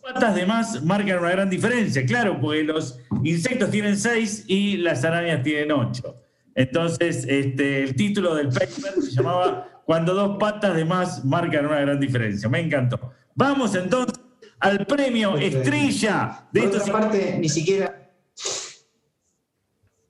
[0.01, 5.03] patas de más marcan una gran diferencia, claro, porque los insectos tienen seis y las
[5.03, 6.15] arañas tienen ocho.
[6.55, 11.79] Entonces, este, el título del paper se llamaba Cuando dos patas de más marcan una
[11.79, 12.49] gran diferencia.
[12.49, 13.13] Me encantó.
[13.35, 14.19] Vamos entonces
[14.59, 18.08] al premio estrella de Por estos otra parte, ni siquiera.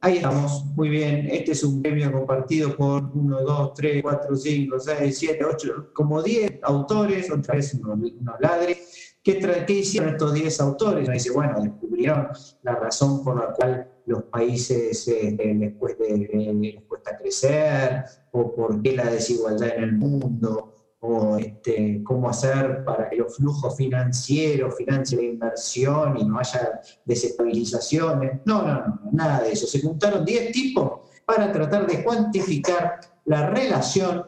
[0.02, 1.28] Ahí estamos, muy bien.
[1.30, 6.24] Este es un premio compartido por 1, 2, 3, 4, 5, 6, 7, 8, como
[6.24, 9.18] 10 autores, otra vez unos, unos ladres.
[9.22, 11.06] ¿Qué, qué hicieron estos 10 autores?
[11.06, 12.30] Nos dice, bueno, descubrieron
[12.64, 18.82] la razón por la cual los países eh, les, cuesta, les cuesta crecer, o por
[18.82, 24.76] qué la desigualdad en el mundo, o este, cómo hacer para que los flujos financieros
[24.76, 28.42] financien la inversión y no haya desestabilizaciones.
[28.46, 29.66] No, no, no, nada de eso.
[29.66, 34.26] Se juntaron 10 tipos para tratar de cuantificar la relación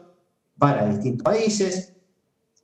[0.58, 1.92] para distintos países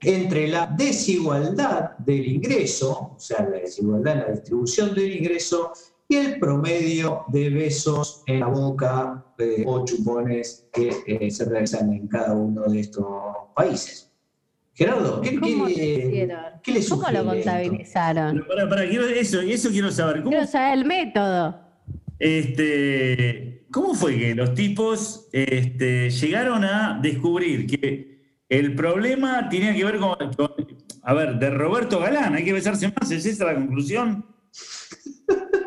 [0.00, 5.72] entre la desigualdad del ingreso, o sea, la desigualdad en la distribución del ingreso,
[6.10, 11.92] y el promedio de besos en la boca eh, o chupones que eh, se realizan
[11.92, 13.04] en cada uno de estos
[13.54, 14.10] países.
[14.72, 16.10] Gerardo, ¿qué, ¿Cómo qué- hicieron?
[16.62, 17.26] qué le ¿Cómo lo esto?
[17.26, 18.44] contabilizaron?
[18.48, 20.18] Para, para, quiero, eso, eso quiero saber.
[20.22, 21.60] ¿Cómo, Quiero saber el método.
[22.18, 29.84] este, ¿Cómo fue que los tipos este, llegaron a descubrir que el problema tenía que
[29.84, 33.54] ver con, con- a ver, de Roberto Galán, hay que besarse más, ¿es esa la
[33.56, 34.24] conclusión?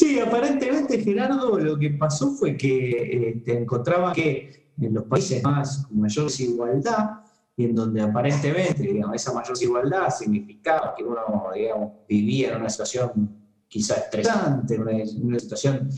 [0.00, 5.84] Sí, aparentemente Gerardo lo que pasó fue que este, encontraba que en los países más
[5.86, 7.20] con mayor desigualdad
[7.54, 11.20] y en donde aparentemente digamos, esa mayor desigualdad significaba que uno
[11.54, 13.30] digamos, vivía en una situación
[13.68, 15.90] quizá estresante, una, una situación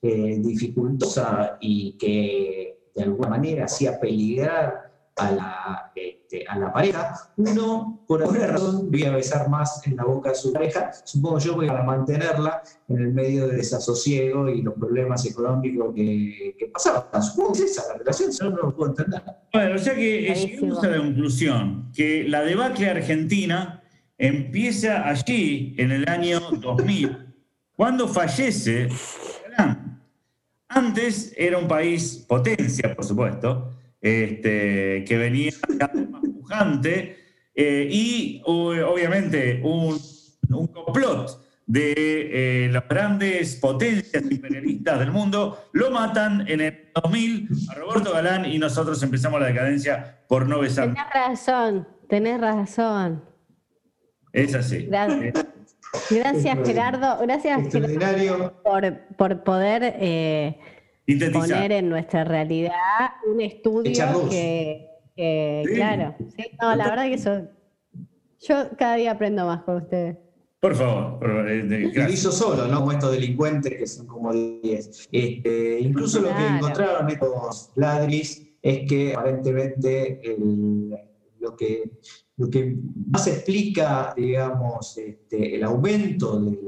[0.00, 7.14] eh, dificultosa y que de alguna manera hacía peligrar a la, este, a la pareja,
[7.36, 11.58] uno por alguna razón debía besar más en la boca de su pareja, supongo yo
[11.58, 17.22] que para mantenerla en el medio del desasosiego y los problemas económicos que, que pasaban.
[17.22, 19.22] Supongo que es esa la relación, si no, no lo puedo entender.
[19.52, 23.82] Bueno, o sea que eh, llegamos a la conclusión que la debacle argentina
[24.16, 27.34] empieza allí, en el año 2000,
[27.74, 28.88] cuando fallece.
[30.68, 37.16] Antes era un país potencia, por supuesto, este, que venía más pujante,
[37.54, 39.98] eh, y obviamente un,
[40.48, 47.48] un complot de eh, las grandes potencias imperialistas del mundo, lo matan en el 2000
[47.70, 50.88] a Roberto Galán y nosotros empezamos la decadencia por no besar.
[50.88, 53.24] Tenés razón, tenés razón.
[54.32, 54.86] Es así.
[54.86, 55.46] Gracias.
[56.10, 57.18] Gracias, Gerardo.
[57.22, 60.58] Gracias, Gerardo, por, por poder eh,
[61.06, 61.48] Sintetizar.
[61.48, 62.72] poner en nuestra realidad
[63.30, 64.28] un estudio Echar luz.
[64.30, 64.86] que,
[65.16, 65.74] que- Sí.
[65.74, 66.14] claro.
[66.36, 67.42] sí, no, la verdad que eso.
[68.42, 70.16] Yo cada día aprendo más con ustedes.
[70.60, 72.80] Por favor, por favor, eh, Y lo hizo solo, ¿no?
[72.80, 75.08] Como estos delincuentes que son como 10.
[75.10, 80.94] Este, incluso lo que encontraron estos ladris es que aparentemente el-
[81.38, 81.90] lo, que,
[82.36, 82.76] lo que
[83.10, 86.58] más explica, digamos, este, el aumento de,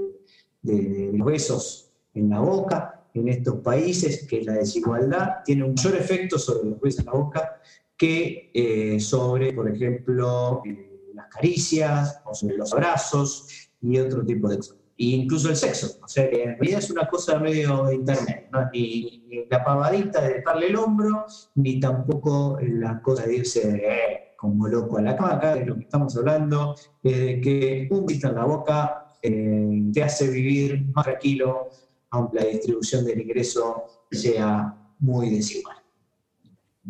[0.62, 5.64] de- de los besos en la boca en estos países, que es la desigualdad, tiene
[5.64, 7.60] un mayor efecto sobre los besos en la boca
[7.96, 14.48] que eh, sobre, por ejemplo, eh, las caricias o sobre los abrazos y otro tipo
[14.48, 14.76] de cosas.
[14.98, 15.98] E incluso el sexo.
[16.02, 18.48] O sea que en realidad es una cosa medio internet.
[18.52, 18.70] ¿no?
[18.72, 24.34] Ni, ni la pavadita de darle el hombro, ni tampoco la cosa de irse eh,
[24.36, 25.34] como loco a la cama.
[25.34, 29.90] Acá de lo que estamos hablando es de que un pito en la boca eh,
[29.92, 31.70] te hace vivir más tranquilo,
[32.12, 35.78] aunque la distribución del ingreso sea muy desigual.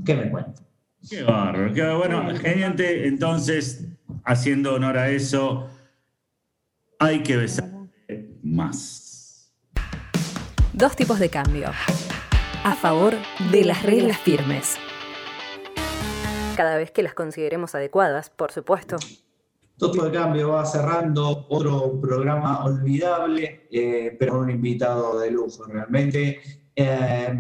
[0.04, 0.62] ¿Qué me cuento?
[1.08, 1.72] Qué bárbaro.
[1.72, 3.06] Qué bueno, geniante.
[3.06, 3.86] Entonces,
[4.24, 5.68] haciendo honor a eso,
[6.98, 7.70] hay que besar
[8.42, 9.52] más.
[10.72, 11.68] Dos tipos de cambio.
[12.64, 13.14] A favor
[13.52, 14.76] de las reglas firmes.
[16.56, 18.96] Cada vez que las consideremos adecuadas, por supuesto.
[19.82, 25.64] Todo de cambio va cerrando otro programa olvidable, eh, pero con un invitado de lujo
[25.64, 26.40] realmente.
[26.76, 27.36] Eh,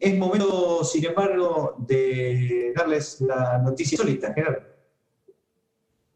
[0.00, 4.62] es momento, sin embargo, de darles la noticia insólita, Gerardo.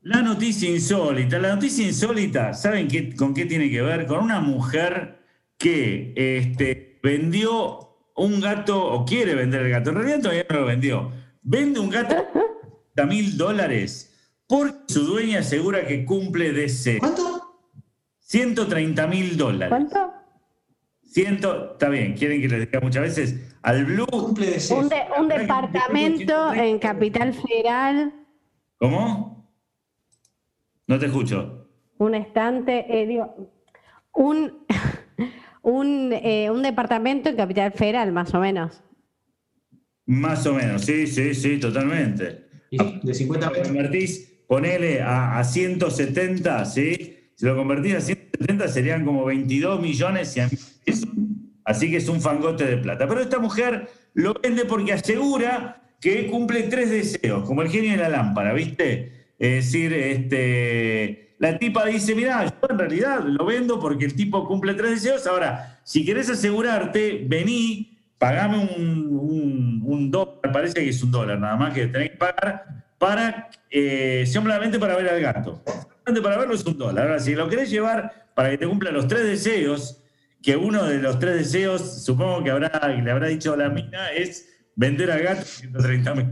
[0.01, 1.39] La noticia insólita.
[1.39, 4.07] La noticia insólita, ¿saben qué, con qué tiene que ver?
[4.07, 5.19] Con una mujer
[5.59, 9.91] que este, vendió un gato, o quiere vender el gato.
[9.91, 11.13] En realidad todavía no lo vendió.
[11.43, 12.17] Vende un gato
[12.97, 14.08] a mil dólares
[14.49, 16.99] porque su dueña asegura que cumple deseo.
[16.99, 17.45] ¿Cuánto?
[18.21, 19.69] 130 mil dólares.
[19.69, 20.13] ¿Cuánto?
[21.03, 23.57] Ciento, está bien, quieren que les diga muchas veces.
[23.63, 24.07] Al Blue.
[24.07, 28.13] Cumple de Un, de- un departamento en Capital Federal,
[28.79, 29.51] ¿Cómo?
[30.87, 31.69] No te escucho.
[31.99, 33.53] un estante, eh, digo,
[34.15, 34.65] un,
[35.63, 38.83] un, eh, un departamento en Capital Federal, más o menos.
[40.07, 42.47] Más o menos, sí, sí, sí, totalmente.
[42.71, 44.21] Y de 50 Lo metros.
[44.49, 47.17] Ponele a, a 170, ¿sí?
[47.37, 51.09] Si lo convertís a 170 serían como 22 millones y a mil pesos.
[51.65, 53.07] Así que es un fangote de plata.
[53.07, 57.99] Pero esta mujer lo vende porque asegura que cumple tres deseos, como el genio de
[57.99, 59.13] la lámpara, ¿viste?
[59.39, 64.47] Es decir, este, la tipa dice, mirá, yo en realidad lo vendo porque el tipo
[64.47, 65.27] cumple tres deseos.
[65.27, 71.57] Ahora, si querés asegurarte, vení, pagame un, un, dólar, parece que es un dólar nada
[71.57, 75.63] más que tenés que pagar, para, eh, simplemente para ver al gato.
[75.65, 77.07] Solamente para verlo es un dólar.
[77.07, 80.03] Ahora, si lo querés llevar para que te cumpla los tres deseos,
[80.43, 83.69] que uno de los tres deseos, supongo que habrá, que le habrá dicho a la
[83.69, 86.27] mina, es vender al gato 130 mil.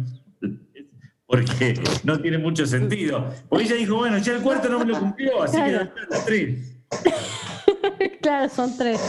[1.27, 3.35] Porque no tiene mucho sentido.
[3.49, 5.91] Porque ella dijo, bueno, ya el cuarto no me lo cumplió, así que Claro.
[6.11, 6.77] las tres.
[8.23, 9.01] claro, son tres.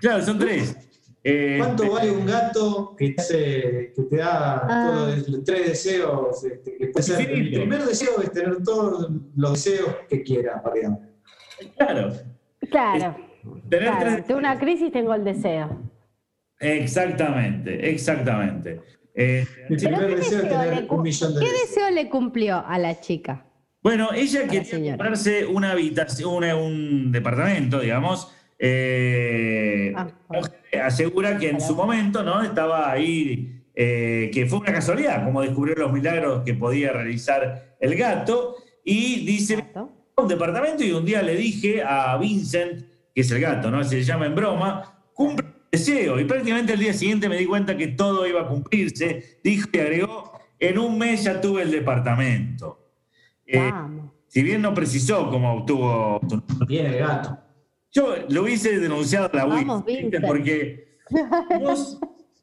[0.00, 0.76] Claro, son tres.
[1.22, 4.90] Eh, ¿Cuánto vale un gato que te, hace- que te da Ah.
[4.90, 6.44] todos los tres deseos?
[6.44, 11.00] este, que puede ser- el primer deseo es tener todos los deseos que quiera, digamos.
[11.76, 12.12] Claro.
[12.70, 13.16] Claro.
[13.68, 14.22] Tener claro.
[14.26, 15.78] tres una crisis tengo el deseo.
[16.58, 18.80] Exactamente, exactamente.
[19.14, 21.68] Eh, Mi primer ¿qué deseo es tener le, un millón de ¿qué deseos.
[21.68, 23.44] deseo le cumplió a la chica?
[23.82, 28.30] bueno, ella quería comprarse una habitación, una- un departamento, digamos.
[28.60, 30.08] Eh, Ah,
[30.84, 35.74] asegura que en su momento no estaba ahí, eh, que fue una casualidad, como descubrió
[35.74, 38.56] los milagros que podía realizar el gato.
[38.84, 39.64] Y dice,
[40.16, 42.84] un departamento y un día le dije a Vincent,
[43.14, 43.82] que es el gato, ¿no?
[43.84, 46.20] Se llama en broma, cumple el deseo.
[46.20, 49.40] Y prácticamente al día siguiente me di cuenta que todo iba a cumplirse.
[49.42, 52.78] Dijo y agregó, en un mes ya tuve el departamento.
[53.46, 54.12] Eh, Vamos.
[54.28, 56.20] si bien no precisó cómo obtuvo
[56.68, 57.39] Bien el gato.
[57.92, 59.84] Yo lo hubiese denunciado a la Vamos,
[60.26, 60.98] porque
[61.60, 61.98] vos,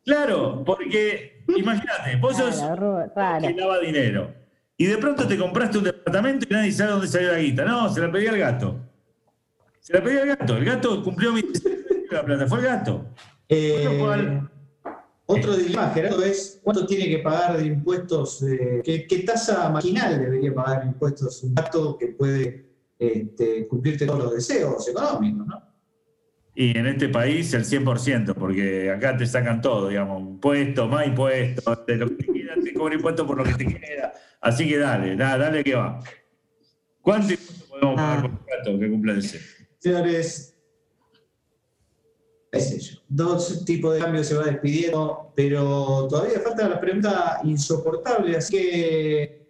[0.06, 3.48] claro, porque imagínate, vos sos Raro, Ru- raro.
[3.48, 4.34] que lava dinero.
[4.78, 7.66] Y de pronto te compraste un departamento y nadie sabe dónde salió la guita.
[7.66, 8.78] No, se la pedí al gato.
[9.80, 10.56] Se la pedí al gato.
[10.58, 11.42] El gato cumplió mi
[12.12, 12.46] la plata.
[12.48, 13.06] Fue el gato.
[13.50, 14.50] Eh, Con lo cual-
[15.30, 20.18] otro dilema, Gerardo, es cuánto tiene que pagar de impuestos, eh, qué, qué tasa marginal
[20.20, 22.67] debería pagar de impuestos un gato que puede
[23.00, 25.64] este, cumplirte todos los deseos económicos, ¿no?
[26.56, 31.86] Y en este país el 100%, porque acá te sacan todo, digamos, impuestos, más impuestos,
[31.86, 34.12] de lo que te queda, te cobran impuestos por lo que te queda.
[34.42, 36.00] Así que dale, da- dale que va.
[37.02, 38.22] ¿Cuánto impuesto podemos pagar Ah.
[38.24, 39.42] por un gato que cumpla deseo?
[39.78, 40.58] Señores,
[42.54, 48.36] sé yo, dos tipos de cambios se va despidiendo, pero todavía falta la pregunta insoportable,
[48.36, 49.48] así que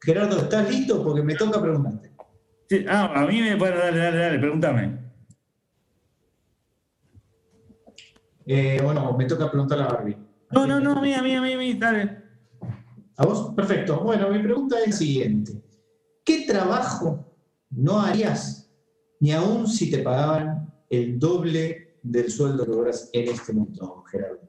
[0.00, 1.02] Gerardo, ¿estás listo?
[1.04, 2.05] Porque me toca preguntarte.
[2.68, 3.54] Sí, ah, a mí me.
[3.54, 4.98] Bueno, dale, dale, dale, pregúntame.
[8.46, 10.16] Eh, bueno, me toca preguntar a Barbie.
[10.52, 12.22] No, no, no, mía, mía, mía, mía, dale.
[13.16, 13.52] ¿A vos?
[13.54, 14.00] Perfecto.
[14.00, 15.52] Bueno, mi pregunta es la siguiente.
[16.24, 17.36] ¿Qué trabajo
[17.70, 18.70] no harías
[19.20, 24.40] ni aún si te pagaban el doble del sueldo que cobras en este momento, Gerardo?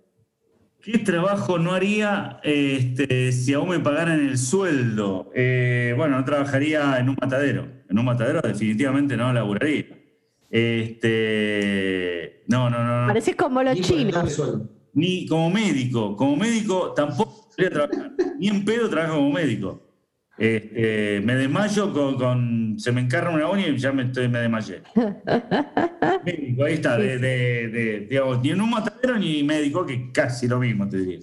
[0.81, 5.31] ¿Qué trabajo no haría este, si aún me pagaran el sueldo?
[5.35, 7.76] Eh, bueno, no trabajaría en un matadero.
[7.89, 9.85] En un matadero definitivamente no laburaría.
[10.49, 13.01] Este, no, no, no.
[13.01, 13.07] no.
[13.07, 14.61] Pareces como los Ni chinos.
[14.93, 16.15] Ni como médico.
[16.15, 18.11] Como médico tampoco podría trabajar.
[18.39, 19.83] Ni en pedo trabajo como médico.
[20.37, 24.39] Este, me desmayo con, con- Se me encarna una uña y ya me, estoy, me
[24.39, 24.81] desmayé.
[26.25, 26.97] médico, ahí está.
[26.97, 30.97] De, de- de- digamos, ni en un matadero ni médico, que casi lo mismo te
[30.97, 31.19] diría.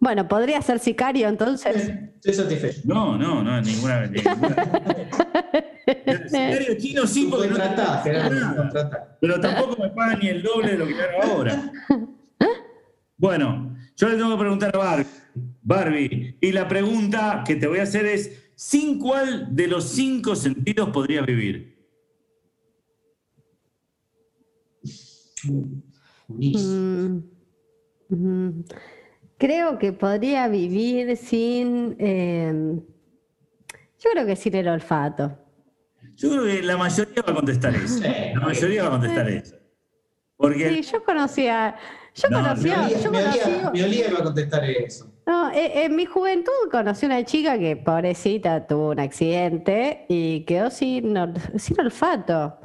[0.00, 1.92] Bueno, podría ser sicario entonces.
[2.14, 2.80] Estoy satisfecho.
[2.84, 4.06] No, no, no, ninguna.
[4.06, 4.56] ninguna.
[5.86, 8.02] El sicario chino sí, porque no nada.
[8.02, 9.18] subcontratá.
[9.20, 11.72] Pero tampoco me pagan ni el doble de lo que gano ahora.
[13.22, 15.06] Bueno, yo le tengo que preguntar a Barbie.
[15.60, 20.34] Barbie, y la pregunta que te voy a hacer es: ¿sin cuál de los cinco
[20.34, 21.86] sentidos podrías vivir?
[26.32, 27.18] Mm,
[28.08, 28.64] mm,
[29.40, 31.96] creo que podría vivir sin.
[31.98, 32.52] eh,
[33.98, 35.36] yo creo que sin el olfato.
[36.14, 38.00] Yo creo que la mayoría va a contestar eso.
[38.34, 39.56] La mayoría va a contestar eso.
[40.36, 41.76] Porque Sí, yo conocía.
[42.14, 42.82] Yo No, Mi conocía.
[42.84, 45.06] olía, yo mi olía- conocí- mi olía iba a contestar eso.
[45.26, 50.70] No, eh, en mi juventud conocí una chica que, pobrecita, tuvo un accidente y quedó
[50.70, 52.58] sin olfato.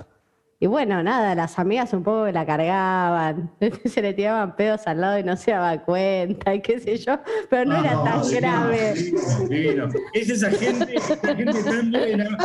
[0.66, 3.52] Y bueno, nada, las amigas un poco la cargaban,
[3.86, 7.20] se le tiraban pedos al lado y no se daba cuenta, y qué sé yo,
[7.52, 8.94] pero no Ah, era tan divino, grave.
[8.96, 9.90] divino, divino.
[10.12, 12.36] Es esa gente, esa gente tan buena.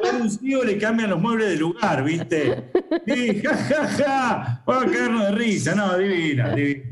[0.00, 2.70] Cuando un ciego le cambian los muebles de lugar, ¿viste?
[3.08, 4.62] Sí, ja, ja, ja.
[4.64, 5.74] Vamos a caernos de risa.
[5.74, 6.84] No, divina, divina.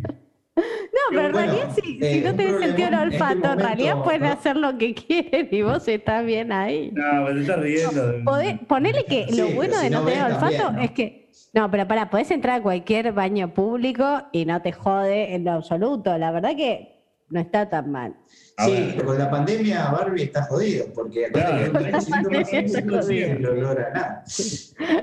[0.57, 0.62] No,
[1.11, 3.53] pero en Bueno, realidad si, eh, si no un tenés sentido el en este olfato,
[3.53, 4.28] en realidad momento, pueden ¿no?
[4.28, 6.91] hacer lo que quieren y vos estás bien ahí.
[6.95, 8.03] No, pero te estás riendo.
[8.24, 10.83] Podés- ponele que Sí, lo bueno si de no, no tener ves olfato también, ¿no?
[10.83, 11.27] es que.
[11.53, 15.53] No, pero pará, podés entrar a cualquier baño público y no te jode en lo
[15.53, 16.16] absoluto.
[16.19, 16.95] La verdad que
[17.28, 18.16] no está tan mal.
[18.57, 18.94] A sí, ver.
[18.97, 21.73] pero con la pandemia Barbie está jodido, porque acá Claro.
[21.73, 23.27] no jodido.
[23.32, 24.24] el olor a nada.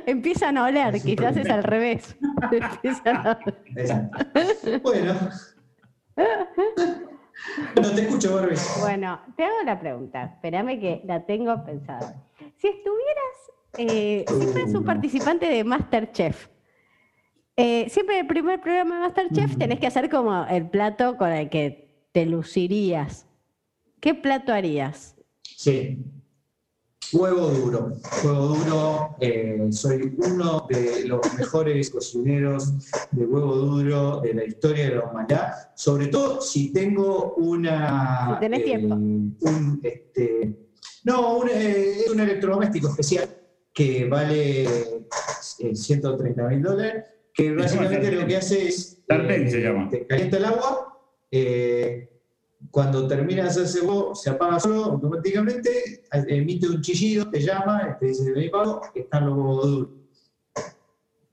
[0.06, 2.16] Empiezan a oler, quizás es al revés.
[2.52, 3.40] Empiezan a.
[4.82, 5.14] Bueno.
[7.76, 8.56] No te escucho, Barbie.
[8.80, 10.24] Bueno, te hago la pregunta.
[10.24, 12.16] Espérame que la tengo pensada.
[12.56, 16.48] Si estuvieras, eh, si fueras un participante de Masterchef,
[17.56, 21.30] eh, siempre en el primer programa de Masterchef tenés que hacer como el plato con
[21.32, 21.83] el que
[22.14, 23.26] te lucirías.
[24.00, 25.16] ¿Qué plato harías?
[25.42, 25.98] Sí.
[27.12, 27.94] Huevo duro.
[28.24, 29.16] Huevo duro.
[29.20, 32.74] eh, soy uno de los mejores cocineros
[33.12, 35.54] de huevo duro de la historia de la humanidad.
[35.76, 38.36] Sobre todo si tengo una.
[38.36, 38.96] Si tenés tiempo.
[38.96, 40.56] Un, este,
[41.04, 43.30] no, un, eh, es un electrodoméstico especial
[43.74, 47.06] que vale eh, 130 mil dólares.
[47.34, 48.94] Que básicamente lo que hace es.
[48.94, 49.90] eh, Sartén se llama.
[49.90, 50.93] Te calienta el agua.
[51.36, 52.10] Eh,
[52.70, 58.06] cuando termina de hacerse huevo, se apaga solo automáticamente, emite un chillido, te llama, te
[58.06, 59.90] dice, vení pago, están los huevos duros.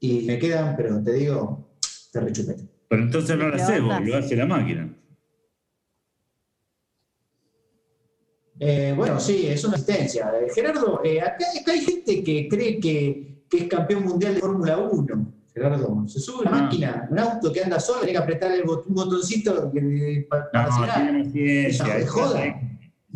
[0.00, 1.68] Y me quedan, pero te digo,
[2.10, 2.64] te rechupete.
[2.88, 4.96] Pero entonces no lo haces vos, lo hace la máquina.
[8.58, 10.32] Eh, bueno, sí, es una asistencia.
[10.40, 14.40] Eh, Gerardo, eh, acá, acá hay gente que cree que, que es campeón mundial de
[14.40, 15.39] Fórmula 1.
[15.52, 16.62] Gerardo, se sube una Ah.
[16.62, 20.48] máquina, un auto que anda solo, tiene que apretar el bot- un botoncito que- para,
[20.52, 21.26] No, acelerar.
[21.32, 21.96] ciencia.
[21.98, 22.60] Es joda.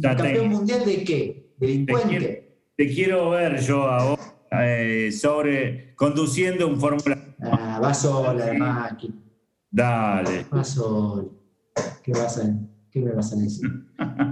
[0.01, 1.53] ¿Campeón mundial de qué?
[1.59, 2.59] ¿Delincuente?
[2.77, 4.21] Te quiero ver yo a vos
[4.51, 7.51] eh, sobre conduciendo un Fórmula 1.
[7.53, 9.15] Ah, va sola la máquina.
[9.71, 10.47] Dale.
[10.53, 11.25] Va sola.
[12.03, 12.53] ¿Qué, vas a,
[12.91, 13.69] ¿Qué me vas a decir?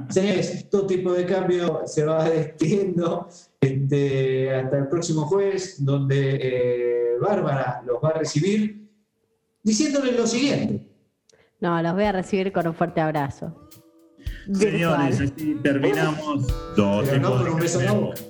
[0.09, 3.29] Señores, todo tipo de cambio se va despidiendo
[3.61, 8.91] este, hasta el próximo jueves, donde eh, Bárbara los va a recibir
[9.63, 10.87] diciéndoles lo siguiente.
[11.61, 13.69] No, los voy a recibir con un fuerte abrazo.
[14.53, 16.47] Señores, así terminamos.
[16.77, 18.21] Dos Pero no con un beso en la boca.